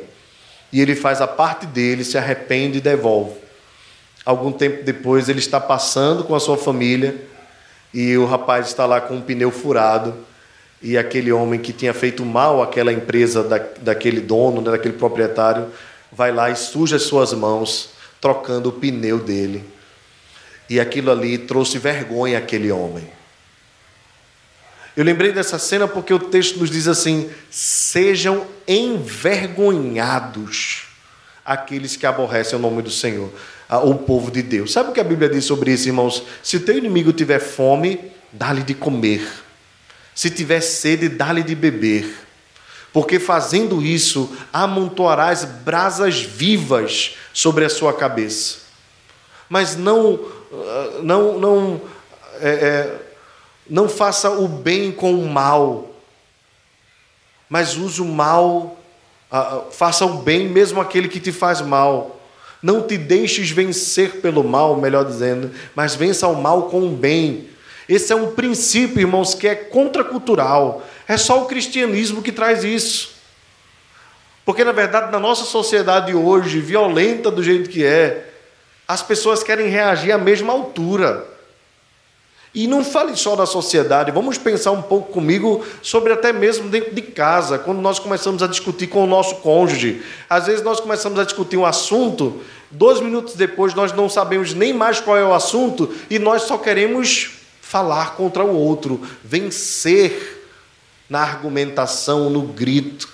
[0.71, 3.35] E ele faz a parte dele, se arrepende e devolve.
[4.25, 7.15] Algum tempo depois, ele está passando com a sua família
[7.93, 10.15] e o rapaz está lá com um pneu furado
[10.81, 15.67] e aquele homem que tinha feito mal àquela empresa da, daquele dono, né, daquele proprietário,
[16.11, 19.63] vai lá e suja as suas mãos trocando o pneu dele.
[20.69, 23.09] E aquilo ali trouxe vergonha àquele homem.
[24.95, 30.83] Eu lembrei dessa cena porque o texto nos diz assim: sejam envergonhados
[31.45, 33.31] aqueles que aborrecem o nome do Senhor
[33.69, 34.71] o povo de Deus.
[34.71, 36.23] Sabe o que a Bíblia diz sobre isso, irmãos?
[36.41, 37.99] Se o teu inimigo tiver fome,
[38.31, 39.27] dá-lhe de comer.
[40.17, 42.25] Se tiver sede, dá-lhe de beber.
[42.91, 48.62] Porque fazendo isso, amontoarás brasas vivas sobre a sua cabeça.
[49.47, 50.19] Mas não,
[50.51, 51.82] ah, não, não,
[52.39, 53.01] é, é,
[53.69, 55.95] não faça o bem com o mal,
[57.47, 58.75] mas use o mal,
[59.32, 62.19] ah, faça o bem mesmo aquele que te faz mal
[62.60, 67.47] não te deixes vencer pelo mal, melhor dizendo, mas vença o mal com o bem.
[67.88, 70.84] Esse é um princípio, irmãos, que é contracultural.
[71.08, 73.15] É só o cristianismo que traz isso.
[74.45, 78.30] Porque, na verdade, na nossa sociedade hoje, violenta do jeito que é,
[78.88, 81.26] as pessoas querem reagir à mesma altura.
[82.56, 86.95] E não fale só da sociedade, vamos pensar um pouco comigo sobre até mesmo dentro
[86.95, 90.02] de casa, quando nós começamos a discutir com o nosso cônjuge.
[90.30, 94.73] Às vezes nós começamos a discutir um assunto, dois minutos depois nós não sabemos nem
[94.73, 97.32] mais qual é o assunto e nós só queremos
[97.67, 100.45] falar contra o outro, vencer
[101.10, 103.10] na argumentação, no grito.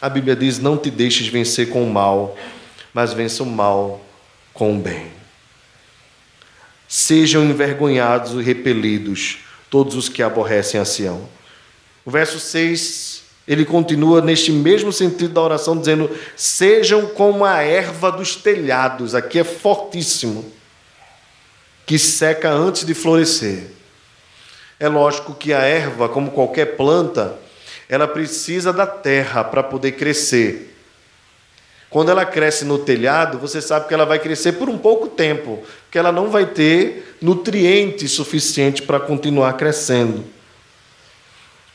[0.00, 2.36] A Bíblia diz: não te deixes vencer com o mal,
[2.92, 4.04] mas vença o mal
[4.52, 5.12] com o bem.
[6.88, 9.38] Sejam envergonhados e repelidos
[9.70, 11.28] todos os que aborrecem a Sião.
[12.04, 18.10] O verso 6, ele continua neste mesmo sentido da oração, dizendo: Sejam como a erva
[18.10, 20.52] dos telhados, aqui é fortíssimo,
[21.90, 23.64] que seca antes de florescer.
[24.78, 27.36] É lógico que a erva, como qualquer planta,
[27.88, 30.72] ela precisa da terra para poder crescer.
[31.90, 35.64] Quando ela cresce no telhado, você sabe que ela vai crescer por um pouco tempo,
[35.82, 40.24] porque ela não vai ter nutriente suficiente para continuar crescendo.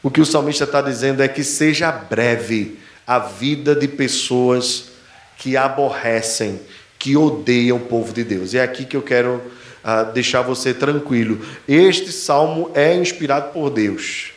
[0.01, 4.91] O que o salmista está dizendo é que seja breve a vida de pessoas
[5.37, 6.61] que aborrecem,
[6.97, 8.53] que odeiam o povo de Deus.
[8.53, 9.43] É aqui que eu quero
[9.87, 11.45] ah, deixar você tranquilo.
[11.67, 14.31] Este salmo é inspirado por Deus.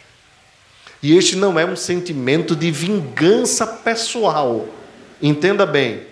[1.02, 4.68] E este não é um sentimento de vingança pessoal.
[5.22, 6.02] Entenda bem.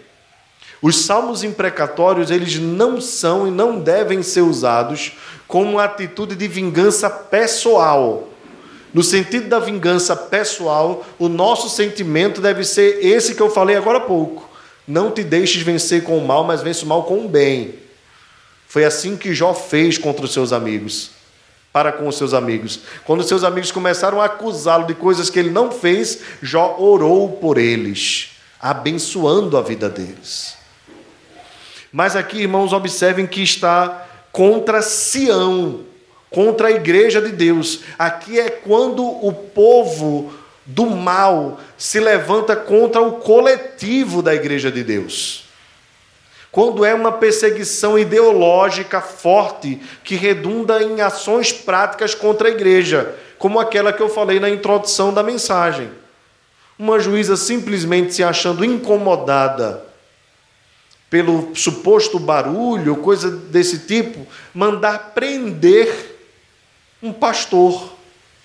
[0.81, 5.13] Os salmos imprecatórios, eles não são e não devem ser usados
[5.47, 8.31] como uma atitude de vingança pessoal.
[8.95, 13.99] No sentido da vingança pessoal, o nosso sentimento deve ser esse que eu falei agora
[13.99, 14.49] há pouco.
[14.89, 17.86] Não te deixes vencer com o mal, mas vence o mal com o bem.
[18.77, 21.13] Foi assim que Jó fez contra os seus amigos,
[21.73, 22.81] para com os seus amigos.
[23.07, 27.39] Quando os seus amigos começaram a acusá-lo de coisas que ele não fez, Jó orou
[27.39, 30.59] por eles, abençoando a vida deles.
[31.91, 35.81] Mas aqui, irmãos, observem que está contra Sião,
[36.29, 37.81] contra a igreja de Deus.
[37.99, 40.35] Aqui é quando o povo
[40.67, 45.46] do mal se levanta contra o coletivo da igreja de Deus.
[46.51, 53.61] Quando é uma perseguição ideológica forte que redunda em ações práticas contra a igreja, como
[53.61, 55.91] aquela que eu falei na introdução da mensagem.
[56.79, 59.85] Uma juíza simplesmente se achando incomodada
[61.09, 66.17] pelo suposto barulho, coisa desse tipo, mandar prender
[67.03, 67.95] um pastor.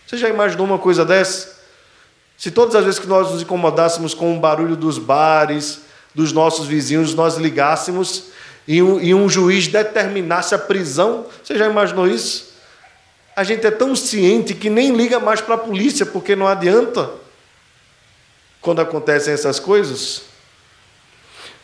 [0.05, 1.59] Você já imaginou uma coisa dessa?
[2.37, 5.81] Se todas as vezes que nós nos incomodássemos com o barulho dos bares,
[6.13, 8.25] dos nossos vizinhos, nós ligássemos
[8.67, 12.51] e um, e um juiz determinasse a prisão, você já imaginou isso?
[13.35, 17.09] A gente é tão ciente que nem liga mais para a polícia, porque não adianta
[18.61, 20.23] quando acontecem essas coisas.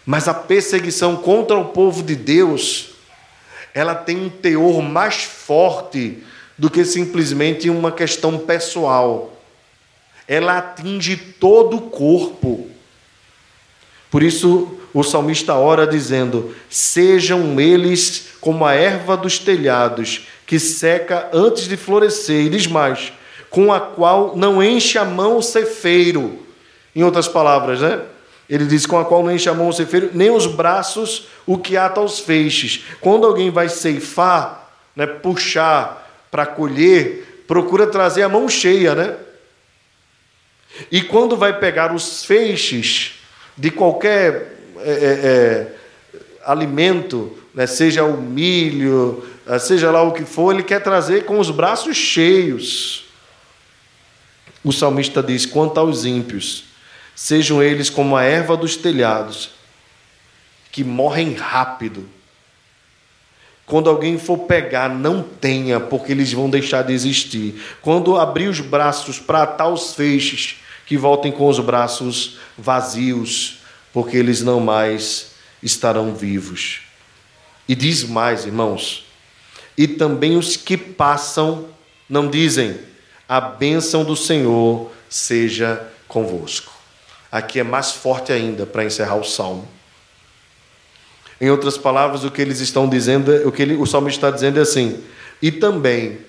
[0.05, 2.91] Mas a perseguição contra o povo de Deus,
[3.73, 6.23] ela tem um teor mais forte
[6.57, 9.33] do que simplesmente uma questão pessoal.
[10.27, 12.69] Ela atinge todo o corpo.
[14.09, 21.29] Por isso, o salmista ora dizendo: Sejam eles como a erva dos telhados, que seca
[21.33, 23.11] antes de florescer, e diz mais:
[23.49, 26.45] com a qual não enche a mão o cefeiro.
[26.95, 28.01] Em outras palavras, né?
[28.49, 31.99] Ele diz: com a qual nem chamou o ceifeiro, nem os braços o que ata
[31.99, 32.85] aos feixes.
[33.01, 39.15] Quando alguém vai ceifar, né, puxar para colher, procura trazer a mão cheia, né?
[40.91, 43.16] E quando vai pegar os feixes
[43.57, 45.67] de qualquer é, é, é
[46.45, 51.39] alimento, né, seja o milho, é, seja lá o que for, ele quer trazer com
[51.39, 53.05] os braços cheios.
[54.63, 56.67] O salmista diz: quanto aos ímpios,
[57.17, 59.49] Sejam eles como a erva dos telhados,
[60.71, 62.07] que morrem rápido.
[63.65, 67.59] Quando alguém for pegar, não tenha, porque eles vão deixar de existir.
[67.81, 73.59] Quando abrir os braços para atar os feixes, que voltem com os braços vazios,
[73.93, 76.79] porque eles não mais estarão vivos.
[77.67, 79.05] E diz mais, irmãos,
[79.77, 81.67] e também os que passam
[82.09, 82.79] não dizem:
[83.27, 86.71] a bênção do Senhor seja convosco.
[87.29, 89.67] Aqui é mais forte ainda para encerrar o salmo.
[91.39, 94.57] Em outras palavras, o que eles estão dizendo, o que ele, o salmo está dizendo
[94.57, 95.03] é assim:
[95.41, 96.19] e também,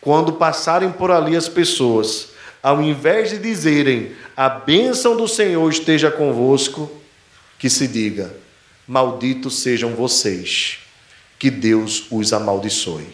[0.00, 2.31] quando passarem por ali as pessoas,
[2.62, 6.90] ao invés de dizerem a bênção do Senhor esteja convosco,
[7.58, 8.34] que se diga:
[8.86, 10.78] malditos sejam vocês,
[11.38, 13.08] que Deus os amaldiçoe.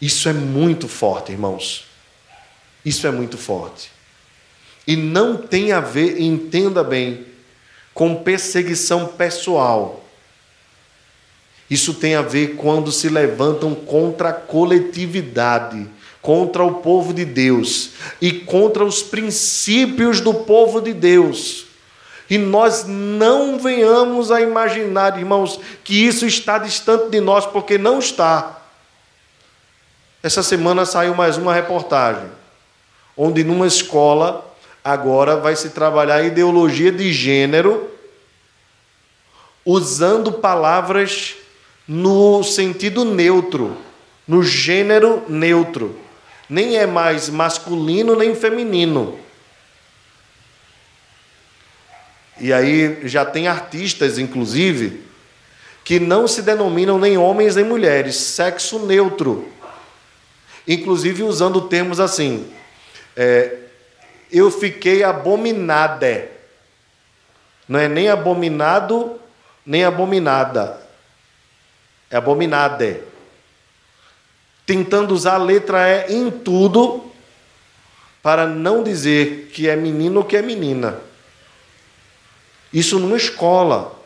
[0.00, 1.86] Isso é muito forte, irmãos.
[2.84, 3.90] Isso é muito forte.
[4.86, 7.26] E não tem a ver, entenda bem,
[7.92, 10.04] com perseguição pessoal.
[11.68, 15.86] Isso tem a ver quando se levantam contra a coletividade,
[16.28, 21.64] contra o povo de Deus e contra os princípios do povo de Deus.
[22.28, 27.98] E nós não venhamos a imaginar, irmãos, que isso está distante de nós, porque não
[27.98, 28.60] está.
[30.22, 32.28] Essa semana saiu mais uma reportagem,
[33.16, 34.44] onde numa escola
[34.84, 37.90] Agora vai se trabalhar ideologia de gênero
[39.64, 41.34] usando palavras
[41.86, 43.76] no sentido neutro,
[44.26, 46.07] no gênero neutro.
[46.48, 49.18] Nem é mais masculino nem feminino.
[52.40, 55.04] E aí já tem artistas, inclusive,
[55.84, 59.48] que não se denominam nem homens nem mulheres, sexo neutro.
[60.66, 62.52] Inclusive usando termos assim:
[63.16, 63.56] é,
[64.30, 66.30] eu fiquei abominada.
[67.68, 69.20] Não é nem abominado,
[69.66, 70.80] nem abominada.
[72.10, 73.00] É abominada.
[74.68, 77.10] Tentando usar a letra E em tudo,
[78.22, 81.00] para não dizer que é menino ou que é menina.
[82.70, 83.98] Isso numa escola.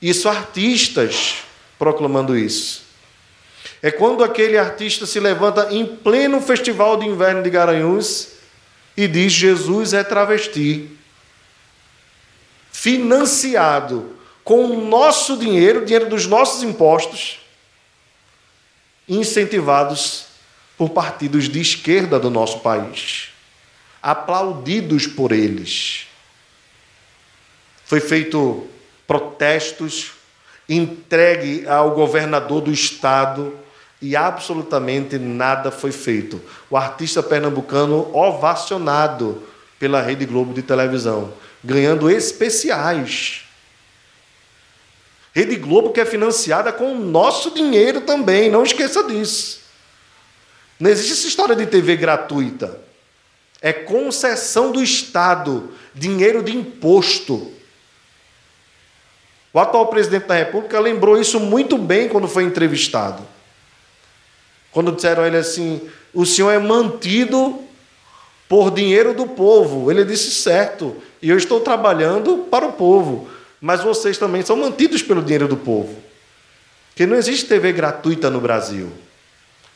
[0.00, 1.38] Isso, artistas
[1.76, 2.84] proclamando isso.
[3.82, 8.28] É quando aquele artista se levanta em pleno festival de inverno de Garanhuns
[8.96, 10.88] e diz: Jesus é travesti.
[12.70, 14.12] Financiado
[14.44, 17.40] com o nosso dinheiro, dinheiro dos nossos impostos,
[19.08, 20.26] incentivados
[20.76, 23.30] por partidos de esquerda do nosso país,
[24.02, 26.06] aplaudidos por eles.
[27.84, 28.66] Foi feito
[29.06, 30.12] protestos,
[30.68, 33.58] entregue ao governador do estado
[34.00, 36.40] e absolutamente nada foi feito.
[36.70, 39.42] O artista pernambucano ovacionado
[39.78, 41.32] pela Rede Globo de televisão,
[41.64, 43.47] ganhando especiais.
[45.38, 49.60] Rede Globo que é financiada com o nosso dinheiro também, não esqueça disso.
[50.80, 52.80] Não existe essa história de TV gratuita.
[53.62, 57.52] É concessão do Estado, dinheiro de imposto.
[59.52, 63.22] O atual presidente da República lembrou isso muito bem quando foi entrevistado.
[64.72, 67.62] Quando disseram a ele assim: o senhor é mantido
[68.48, 69.88] por dinheiro do povo.
[69.88, 73.28] Ele disse: certo, e eu estou trabalhando para o povo,
[73.60, 76.02] mas vocês também são mantidos pelo dinheiro do povo.
[76.90, 78.92] Porque não existe TV gratuita no Brasil.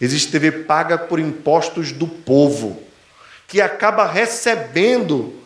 [0.01, 2.83] Existe TV paga por impostos do povo,
[3.47, 5.41] que acaba recebendo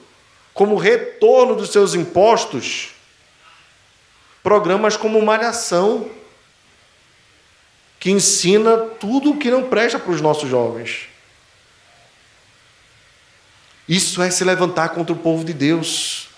[0.55, 2.95] como retorno dos seus impostos
[4.43, 6.09] programas como Malhação,
[7.99, 11.09] que ensina tudo o que não presta para os nossos jovens.
[13.89, 16.29] Isso é se levantar contra o povo de Deus.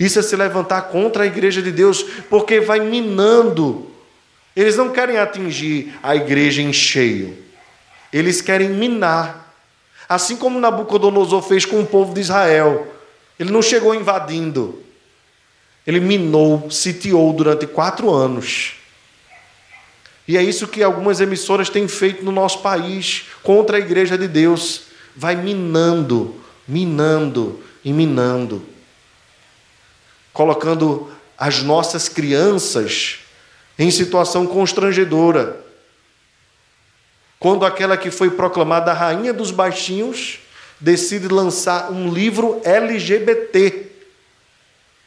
[0.00, 3.90] Isso é se levantar contra a igreja de Deus, porque vai minando
[4.54, 7.36] eles não querem atingir a igreja em cheio.
[8.12, 9.54] Eles querem minar.
[10.08, 12.92] Assim como Nabucodonosor fez com o povo de Israel.
[13.38, 14.82] Ele não chegou invadindo.
[15.86, 18.74] Ele minou, sitiou durante quatro anos.
[20.26, 24.28] E é isso que algumas emissoras têm feito no nosso país contra a igreja de
[24.28, 24.82] Deus.
[25.16, 26.34] Vai minando,
[26.66, 28.62] minando e minando.
[30.40, 33.18] Colocando as nossas crianças
[33.78, 35.62] em situação constrangedora.
[37.38, 40.38] Quando aquela que foi proclamada a rainha dos baixinhos
[40.80, 43.92] decide lançar um livro LGBT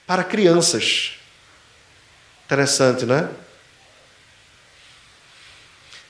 [0.06, 1.14] para crianças.
[2.46, 3.30] Interessante, não é?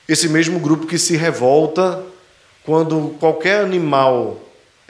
[0.05, 2.03] Esse mesmo grupo que se revolta
[2.65, 4.42] quando qualquer animal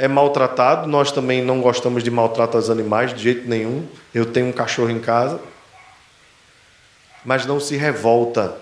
[0.03, 3.87] é maltratado, nós também não gostamos de maltratar os animais de jeito nenhum.
[4.13, 5.39] Eu tenho um cachorro em casa
[7.23, 8.57] mas não se revolta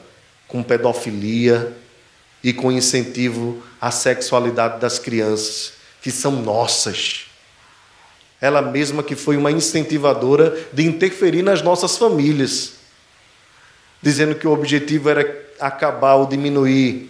[0.47, 1.75] com pedofilia
[2.43, 7.25] e com incentivo à sexualidade das crianças, que são nossas.
[8.39, 12.73] Ela mesma que foi uma incentivadora de interferir nas nossas famílias,
[14.01, 17.09] dizendo que o objetivo era acabar ou diminuir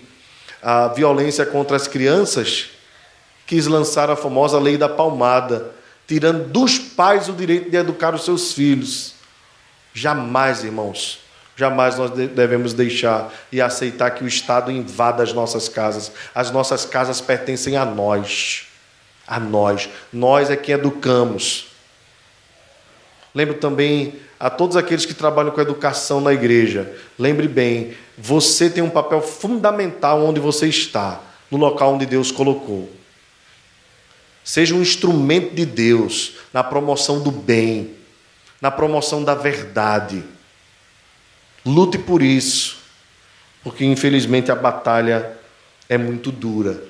[0.62, 2.70] a violência contra as crianças,
[3.52, 5.72] quis lançar a famosa lei da palmada,
[6.08, 9.14] tirando dos pais o direito de educar os seus filhos.
[9.94, 11.20] Jamais, irmãos,
[11.58, 16.14] Jamais nós devemos deixar e aceitar que o Estado invada as nossas casas.
[16.34, 18.68] As nossas casas pertencem a nós.
[19.28, 19.90] A nós.
[20.14, 21.68] Nós é quem educamos.
[23.36, 26.96] Lembro também a todos aqueles que trabalham com educação na igreja.
[27.20, 31.20] Lembre bem, você tem um papel fundamental onde você está,
[31.52, 33.01] no local onde Deus colocou.
[34.44, 37.96] Seja um instrumento de Deus na promoção do bem,
[38.60, 40.24] na promoção da verdade.
[41.66, 42.78] Lute por isso,
[43.64, 45.38] porque infelizmente a batalha
[45.88, 46.84] é muito dura.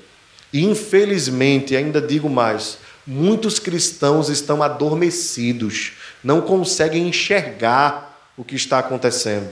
[0.52, 5.92] E infelizmente, ainda digo mais, muitos cristãos estão adormecidos,
[6.22, 9.50] não conseguem enxergar o que está acontecendo.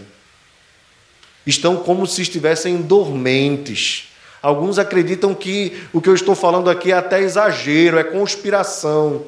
[1.46, 4.09] Estão como se estivessem dormentes.
[4.42, 9.26] Alguns acreditam que o que eu estou falando aqui é até exagero, é conspiração.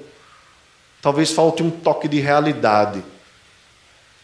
[1.03, 3.05] Talvez falte um toque de realidade.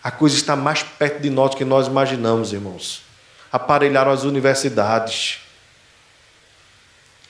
[0.03, 3.03] A coisa está mais perto de nós do que nós imaginamos, irmãos.
[3.53, 5.41] Aparelharam as universidades.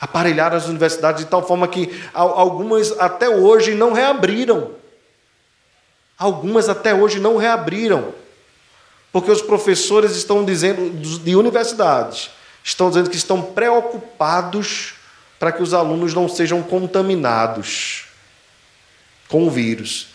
[0.00, 4.72] Aparelharam as universidades de tal forma que algumas até hoje não reabriram.
[6.16, 8.14] Algumas até hoje não reabriram.
[9.10, 12.30] Porque os professores estão dizendo, de universidades,
[12.68, 14.94] estão dizendo que estão preocupados
[15.38, 18.06] para que os alunos não sejam contaminados
[19.28, 20.08] com o vírus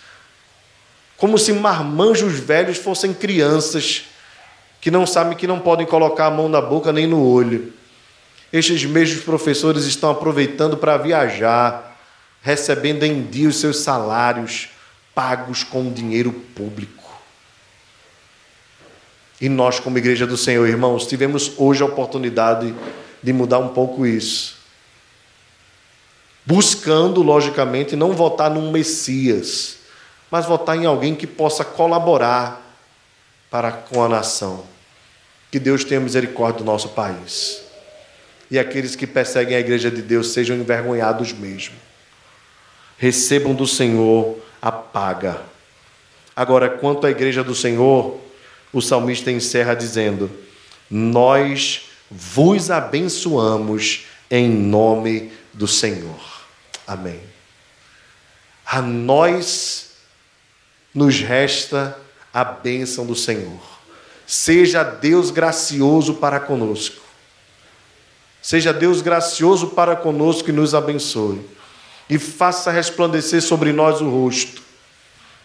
[1.24, 4.04] como se marmanjos velhos fossem crianças
[4.82, 7.72] que não sabem que não podem colocar a mão na boca nem no olho.
[8.52, 11.98] Estes mesmos professores estão aproveitando para viajar,
[12.42, 14.68] recebendo em dia os seus salários
[15.16, 17.03] pagos com dinheiro público.
[19.44, 22.74] E nós, como igreja do Senhor, irmãos, tivemos hoje a oportunidade
[23.22, 24.56] de mudar um pouco isso.
[26.46, 29.80] Buscando, logicamente, não votar num Messias,
[30.32, 32.62] mas votar em alguém que possa colaborar
[33.52, 34.64] para com a nação.
[35.52, 37.64] Que Deus tenha misericórdia do nosso país.
[38.50, 41.76] E aqueles que perseguem a igreja de Deus sejam envergonhados mesmo.
[42.98, 45.42] Recebam do Senhor a paga.
[46.34, 48.23] Agora, quanto à igreja do Senhor,
[48.74, 50.30] o salmista encerra dizendo:
[50.90, 56.20] Nós vos abençoamos em nome do Senhor.
[56.88, 57.22] Amém.
[58.66, 59.92] A nós
[60.94, 61.98] nos resta
[62.34, 63.62] a bênção do Senhor.
[64.26, 67.04] Seja Deus gracioso para conosco.
[68.42, 71.42] Seja Deus gracioso para conosco e nos abençoe.
[72.10, 74.63] E faça resplandecer sobre nós o rosto,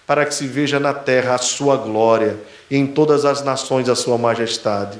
[0.08, 2.38] para que se veja na terra a sua glória
[2.70, 4.98] e em todas as nações a sua majestade.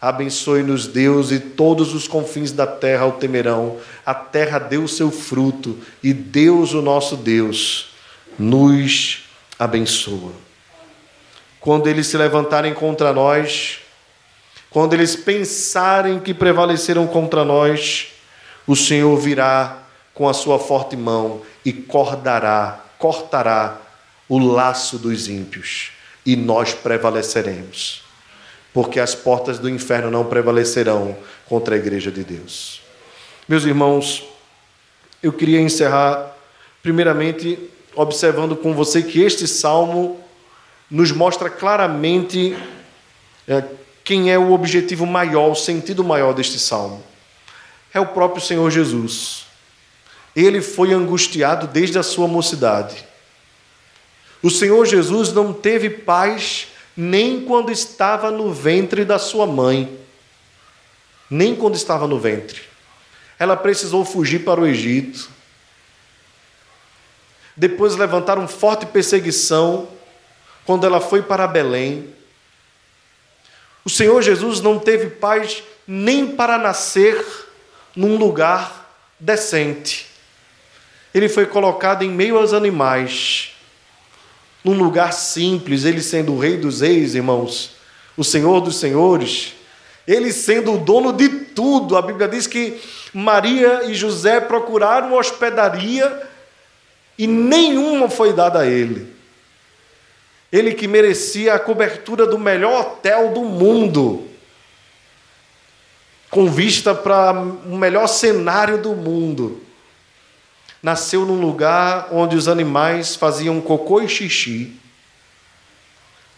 [0.00, 3.76] Abençoe-nos, Deus, e todos os confins da terra o temerão.
[4.06, 7.90] A terra deu seu fruto, e Deus, o nosso Deus,
[8.38, 9.24] nos
[9.58, 10.32] abençoa.
[11.60, 13.80] Quando eles se levantarem contra nós,
[14.70, 18.06] quando eles pensarem que prevaleceram contra nós,
[18.66, 19.82] o Senhor virá
[20.14, 23.89] com a sua forte mão e cordará, cortará
[24.30, 25.90] o laço dos ímpios,
[26.24, 28.08] e nós prevaleceremos
[28.72, 31.16] porque as portas do inferno não prevalecerão
[31.48, 32.80] contra a igreja de Deus.
[33.48, 34.24] Meus irmãos,
[35.22, 36.36] eu queria encerrar,
[36.82, 37.58] primeiramente,
[37.94, 40.20] observando com você que este salmo
[40.88, 42.56] nos mostra claramente
[43.46, 43.64] é,
[44.04, 47.02] quem é o objetivo maior, o sentido maior deste salmo.
[47.92, 49.46] É o próprio Senhor Jesus.
[50.34, 53.04] Ele foi angustiado desde a sua mocidade.
[54.42, 59.98] O Senhor Jesus não teve paz nem quando estava no ventre da sua mãe.
[61.28, 62.62] Nem quando estava no ventre.
[63.38, 65.30] Ela precisou fugir para o Egito.
[67.56, 69.88] Depois levantaram forte perseguição
[70.64, 72.14] quando ela foi para Belém.
[73.84, 77.24] O Senhor Jesus não teve paz nem para nascer
[77.94, 80.06] num lugar decente.
[81.12, 83.52] Ele foi colocado em meio aos animais
[84.64, 87.72] num lugar simples, ele sendo o rei dos reis, irmãos,
[88.16, 89.54] o senhor dos senhores,
[90.06, 91.96] ele sendo o dono de tudo.
[91.96, 92.80] A Bíblia diz que
[93.14, 96.28] Maria e José procuraram hospedaria
[97.16, 99.14] e nenhuma foi dada a ele.
[100.52, 104.26] Ele que merecia a cobertura do melhor hotel do mundo,
[106.28, 109.62] com vista para o melhor cenário do mundo
[110.82, 114.78] nasceu num lugar onde os animais faziam cocô e xixi,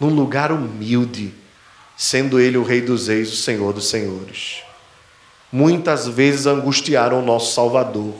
[0.01, 1.33] num lugar humilde,
[1.97, 4.63] sendo ele o Rei dos Reis, o Senhor dos Senhores.
[5.53, 8.15] Muitas vezes angustiaram o nosso Salvador.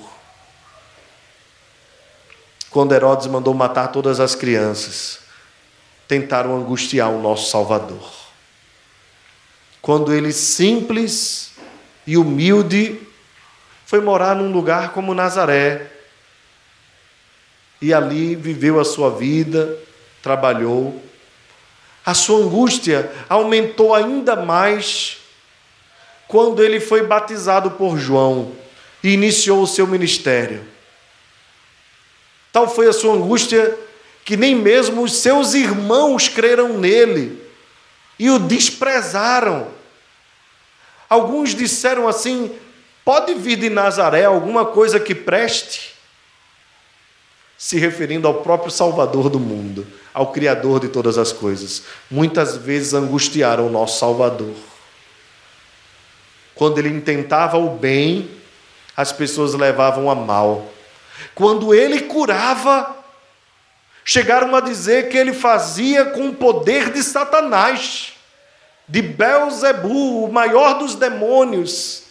[2.71, 5.19] Quando Herodes mandou matar todas as crianças,
[6.07, 8.13] tentaram angustiar o nosso Salvador.
[9.81, 11.53] Quando ele, simples
[12.07, 13.01] e humilde,
[13.85, 15.91] foi morar num lugar como Nazaré,
[17.83, 19.77] e ali viveu a sua vida,
[20.23, 21.03] trabalhou.
[22.07, 25.19] A sua angústia aumentou ainda mais
[26.29, 28.53] quando ele foi batizado por João
[29.03, 30.65] e iniciou o seu ministério.
[32.53, 33.77] Tal foi a sua angústia
[34.25, 37.43] que nem mesmo os seus irmãos creram nele
[38.17, 39.69] e o desprezaram.
[41.09, 42.55] Alguns disseram assim:
[43.05, 45.92] pode vir de Nazaré alguma coisa que preste?
[47.63, 51.85] Se referindo ao próprio Salvador do mundo, ao Criador de todas as coisas.
[52.11, 54.53] Muitas vezes angustiaram o nosso Salvador.
[56.57, 58.29] Quando ele intentava o bem,
[58.97, 60.73] as pessoas levavam a mal.
[61.37, 62.97] Quando ele curava,
[64.05, 68.15] chegaram a dizer que ele fazia com o poder de Satanás,
[68.89, 72.07] de Belzebu, o maior dos demônios.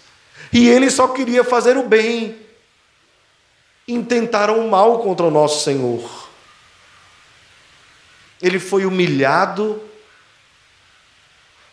[0.54, 2.40] E ele só queria fazer o bem
[3.88, 6.30] intentaram mal contra o nosso Senhor.
[8.42, 9.82] Ele foi humilhado,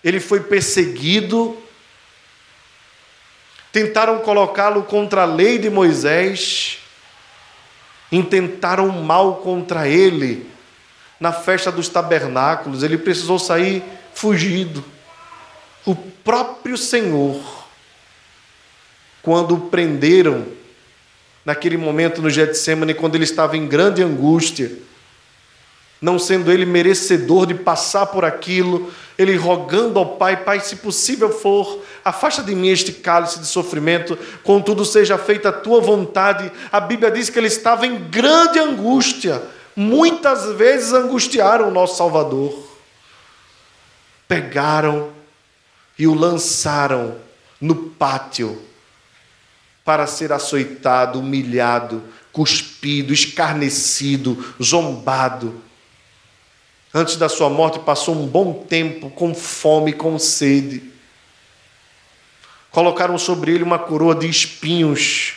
[0.03, 1.57] ele foi perseguido,
[3.73, 6.79] tentaram colocá-lo contra a lei de Moisés,
[8.11, 10.51] intentaram mal contra ele
[11.21, 13.83] na festa dos tabernáculos, ele precisou sair
[14.15, 14.85] fugido.
[15.85, 17.41] O próprio Senhor,
[19.23, 20.58] quando o prenderam,
[21.49, 24.71] naquele momento no Getsemane, quando ele estava em grande angústia,
[25.99, 31.31] não sendo ele merecedor de passar por aquilo, ele rogando ao Pai: Pai, se possível
[31.31, 36.53] for, afasta de mim este cálice de sofrimento, contudo seja feita a tua vontade.
[36.71, 39.43] A Bíblia diz que ele estava em grande angústia,
[39.75, 42.63] muitas vezes angustiaram o nosso Salvador.
[44.29, 45.09] Pegaram
[45.99, 47.17] e o lançaram
[47.59, 48.68] no pátio
[49.89, 55.63] para ser açoitado, humilhado, cuspido, escarnecido, zombado
[56.93, 60.83] Antes da sua morte, passou um bom tempo com fome, com sede.
[62.71, 65.35] Colocaram sobre ele uma coroa de espinhos,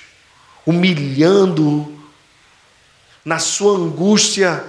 [0.66, 2.00] humilhando-o.
[3.24, 4.66] Na sua angústia,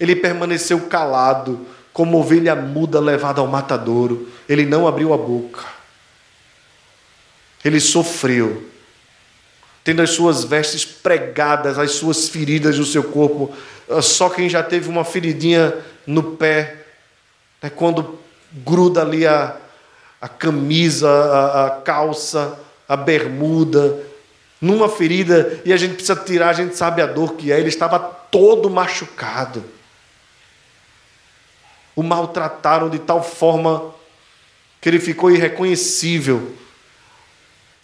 [0.00, 4.28] ele permaneceu calado, como ovelha muda levada ao matadouro.
[4.48, 5.64] Ele não abriu a boca.
[7.64, 8.68] Ele sofreu,
[9.84, 13.54] tendo as suas vestes pregadas, as suas feridas do seu corpo.
[14.00, 15.74] Só quem já teve uma feridinha
[16.06, 16.84] no pé,
[17.62, 18.18] né, quando
[18.50, 19.56] gruda ali a,
[20.20, 22.58] a camisa, a, a calça,
[22.88, 24.02] a bermuda,
[24.60, 27.60] numa ferida, e a gente precisa tirar, a gente sabe a dor que é.
[27.60, 29.62] Ele estava todo machucado.
[31.94, 33.94] O maltrataram de tal forma
[34.80, 36.54] que ele ficou irreconhecível.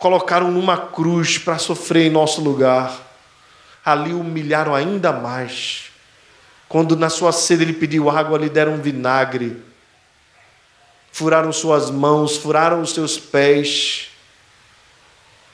[0.00, 2.98] Colocaram numa cruz para sofrer em nosso lugar.
[3.84, 5.90] Ali humilharam ainda mais.
[6.70, 9.62] Quando na sua sede ele pediu água, lhe deram vinagre.
[11.12, 14.08] Furaram suas mãos, furaram os seus pés.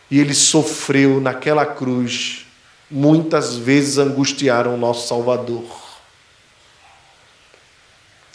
[0.08, 2.46] E ele sofreu naquela cruz.
[2.88, 5.64] Muitas vezes angustiaram o nosso Salvador.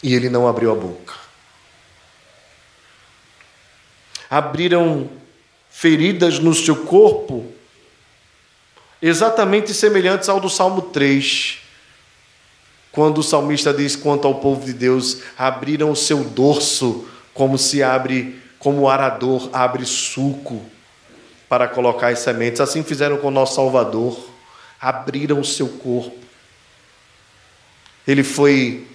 [0.02, 1.14] E ele não abriu a boca.
[4.28, 5.21] Abriram
[5.72, 7.46] feridas no seu corpo,
[9.00, 11.62] exatamente semelhantes ao do Salmo 3
[12.92, 17.82] quando o salmista diz quanto ao povo de Deus, abriram o seu dorso como se
[17.82, 20.62] abre, como o arador abre suco
[21.48, 22.60] para colocar as sementes.
[22.60, 24.22] Assim fizeram com o nosso Salvador,
[24.78, 26.18] abriram o seu corpo.
[28.06, 28.86] Ele foi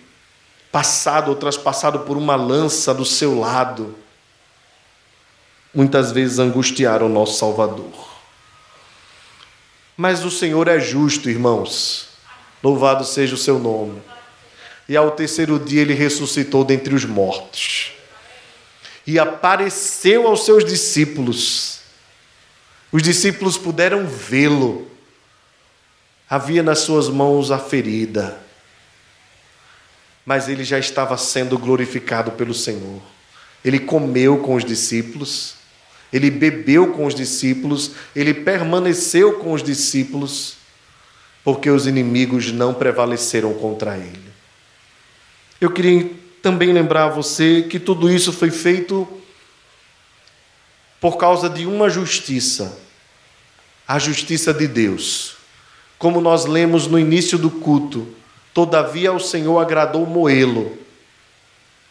[0.72, 3.96] passado ou traspassado por uma lança do seu lado.
[5.74, 8.18] Muitas vezes angustiaram o nosso Salvador.
[9.96, 12.10] Mas o Senhor é justo, irmãos.
[12.64, 14.02] Louvado seja o seu nome.
[14.88, 17.92] E ao terceiro dia ele ressuscitou dentre os mortos.
[19.06, 21.80] E apareceu aos seus discípulos.
[22.92, 24.88] Os discípulos puderam vê-lo.
[26.30, 28.38] Havia nas suas mãos a ferida.
[30.26, 33.02] Mas ele já estava sendo glorificado pelo Senhor.
[33.64, 35.56] Ele comeu com os discípulos,
[36.12, 40.56] ele bebeu com os discípulos, ele permaneceu com os discípulos
[41.44, 44.28] porque os inimigos não prevaleceram contra ele.
[45.60, 49.08] Eu queria também lembrar a você que tudo isso foi feito
[51.00, 52.78] por causa de uma justiça,
[53.88, 55.38] a justiça de Deus.
[55.98, 58.08] Como nós lemos no início do culto,
[58.54, 60.78] todavia o Senhor agradou moê-lo.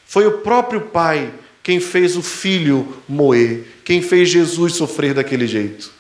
[0.05, 1.33] Foi o próprio Pai
[1.67, 5.97] quem fez o filho moer, quem fez Jesus sofrer daquele jeito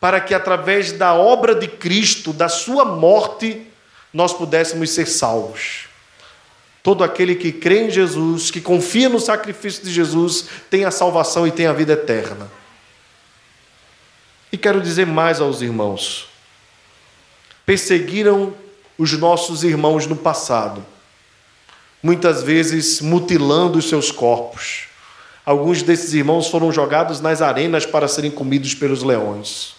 [0.00, 3.66] para que através da obra de Cristo, da sua morte,
[4.12, 5.86] nós pudéssemos ser salvos.
[6.82, 11.46] Todo aquele que crê em Jesus, que confia no sacrifício de Jesus, tem a salvação
[11.46, 12.50] e tem a vida eterna.
[14.52, 16.28] E quero dizer mais aos irmãos:
[17.66, 18.54] perseguiram
[18.96, 20.86] os nossos irmãos no passado,
[22.02, 24.88] muitas vezes mutilando os seus corpos.
[25.44, 29.74] Alguns desses irmãos foram jogados nas arenas para serem comidos pelos leões.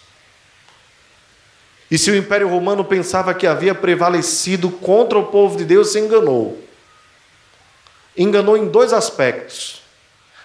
[1.90, 5.98] E se o Império Romano pensava que havia prevalecido contra o povo de Deus, se
[5.98, 6.58] enganou.
[8.16, 9.82] Enganou em dois aspectos.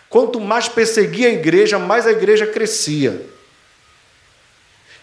[0.10, 3.26] Quanto mais perseguia a igreja, mais a igreja crescia.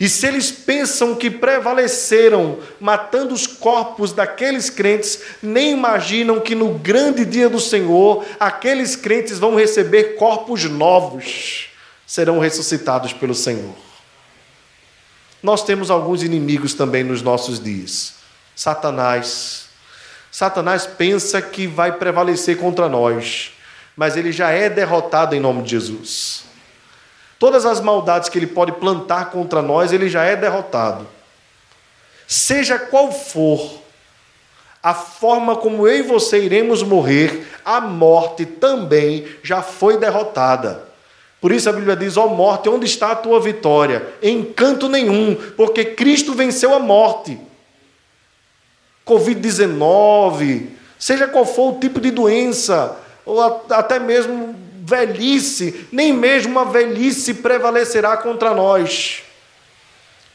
[0.03, 6.75] E se eles pensam que prevaleceram matando os corpos daqueles crentes, nem imaginam que no
[6.75, 11.69] grande dia do Senhor, aqueles crentes vão receber corpos novos,
[12.05, 13.75] serão ressuscitados pelo Senhor
[15.43, 18.15] nós temos alguns inimigos também nos nossos dias.
[18.55, 19.67] Satanás.
[20.31, 23.53] Satanás pensa que vai prevalecer contra nós,
[23.97, 26.45] mas ele já é derrotado em nome de Jesus.
[27.43, 31.09] Todas as maldades que ele pode plantar contra nós, ele já é derrotado.
[32.25, 33.81] Seja qual for
[34.81, 40.85] a forma como eu e você iremos morrer, a morte também já foi derrotada.
[41.41, 44.07] Por isso a Bíblia diz: Ó oh morte, onde está a tua vitória?
[44.23, 47.37] Em canto nenhum, porque Cristo venceu a morte.
[49.05, 56.65] Covid-19, seja qual for o tipo de doença, ou até mesmo velhice, nem mesmo a
[56.65, 59.23] velhice prevalecerá contra nós.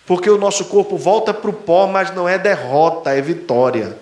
[0.06, 3.98] Porque o nosso corpo volta para o pó, mas não é derrota, é vitória.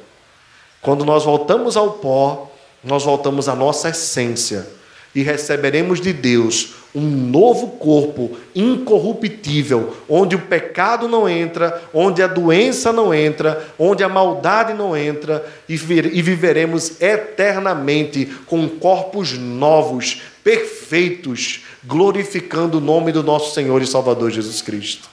[0.81, 2.51] Quando nós voltamos ao pó,
[2.83, 4.67] nós voltamos à nossa essência
[5.15, 12.27] e receberemos de Deus um novo corpo incorruptível, onde o pecado não entra, onde a
[12.27, 21.63] doença não entra, onde a maldade não entra, e viveremos eternamente com corpos novos, perfeitos,
[21.83, 25.09] glorificando o nome do nosso Senhor e Salvador Jesus Cristo.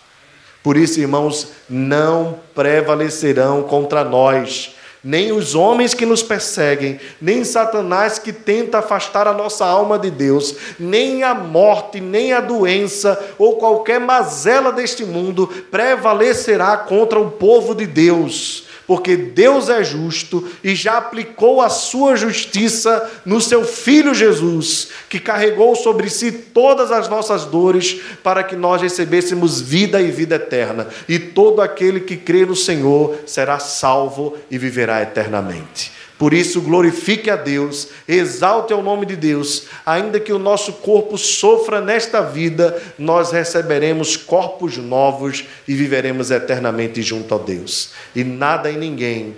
[0.63, 4.75] Por isso, irmãos, não prevalecerão contra nós
[5.05, 10.11] nem os homens que nos perseguem, nem Satanás que tenta afastar a nossa alma de
[10.11, 17.33] Deus, nem a morte, nem a doença ou qualquer mazela deste mundo prevalecerá contra o
[17.33, 23.65] povo de Deus porque Deus é justo e já aplicou a sua justiça no seu
[23.65, 29.99] Filho Jesus, que carregou sobre si todas as nossas dores para que nós recebêssemos vida
[29.99, 30.89] e vida eterna.
[31.09, 35.91] E todo aquele que crê no Senhor será salvo e viverá eternamente.
[36.23, 41.19] Por isso, glorifique a Deus, exalte o nome de Deus, ainda que o nosso corpo
[41.19, 47.91] sofra nesta vida, nós receberemos corpos novos e viveremos eternamente junto a Deus.
[48.15, 49.35] E nada e ninguém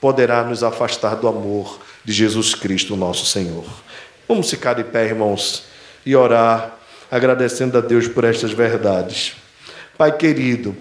[0.00, 3.64] poderá nos afastar do amor de Jesus Cristo, nosso Senhor.
[4.28, 5.64] Vamos ficar de pé, irmãos,
[6.06, 6.78] e orar,
[7.10, 9.32] agradecendo a Deus por estas verdades.
[9.96, 10.76] Pai querido,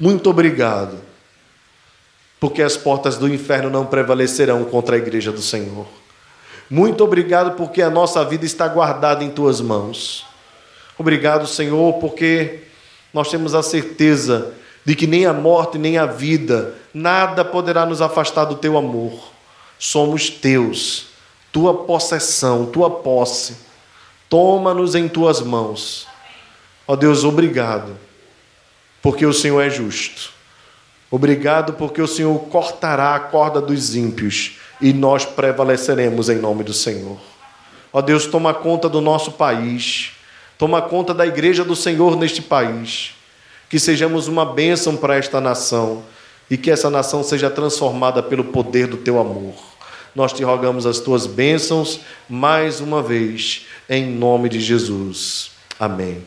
[0.00, 1.06] muito obrigado
[2.40, 5.86] porque as portas do inferno não prevalecerão contra a igreja do Senhor.
[6.70, 10.26] Muito obrigado, porque a nossa vida está guardada em tuas mãos.
[10.98, 12.60] Obrigado, Senhor, porque
[13.12, 14.52] nós temos a certeza
[14.84, 19.18] de que nem a morte, nem a vida, nada poderá nos afastar do teu amor.
[19.78, 21.06] Somos teus,
[21.52, 23.56] tua possessão, tua posse.
[24.28, 26.06] Toma-nos em tuas mãos.
[26.86, 27.96] Ó Deus, obrigado,
[29.02, 30.37] porque o Senhor é justo.
[31.10, 36.72] Obrigado, porque o Senhor cortará a corda dos ímpios e nós prevaleceremos em nome do
[36.72, 37.18] Senhor.
[37.92, 40.12] Ó Deus, toma conta do nosso país,
[40.58, 43.14] toma conta da igreja do Senhor neste país,
[43.70, 46.02] que sejamos uma bênção para esta nação
[46.50, 49.54] e que essa nação seja transformada pelo poder do teu amor.
[50.14, 55.50] Nós te rogamos as tuas bênçãos mais uma vez, em nome de Jesus.
[55.78, 56.22] Amém.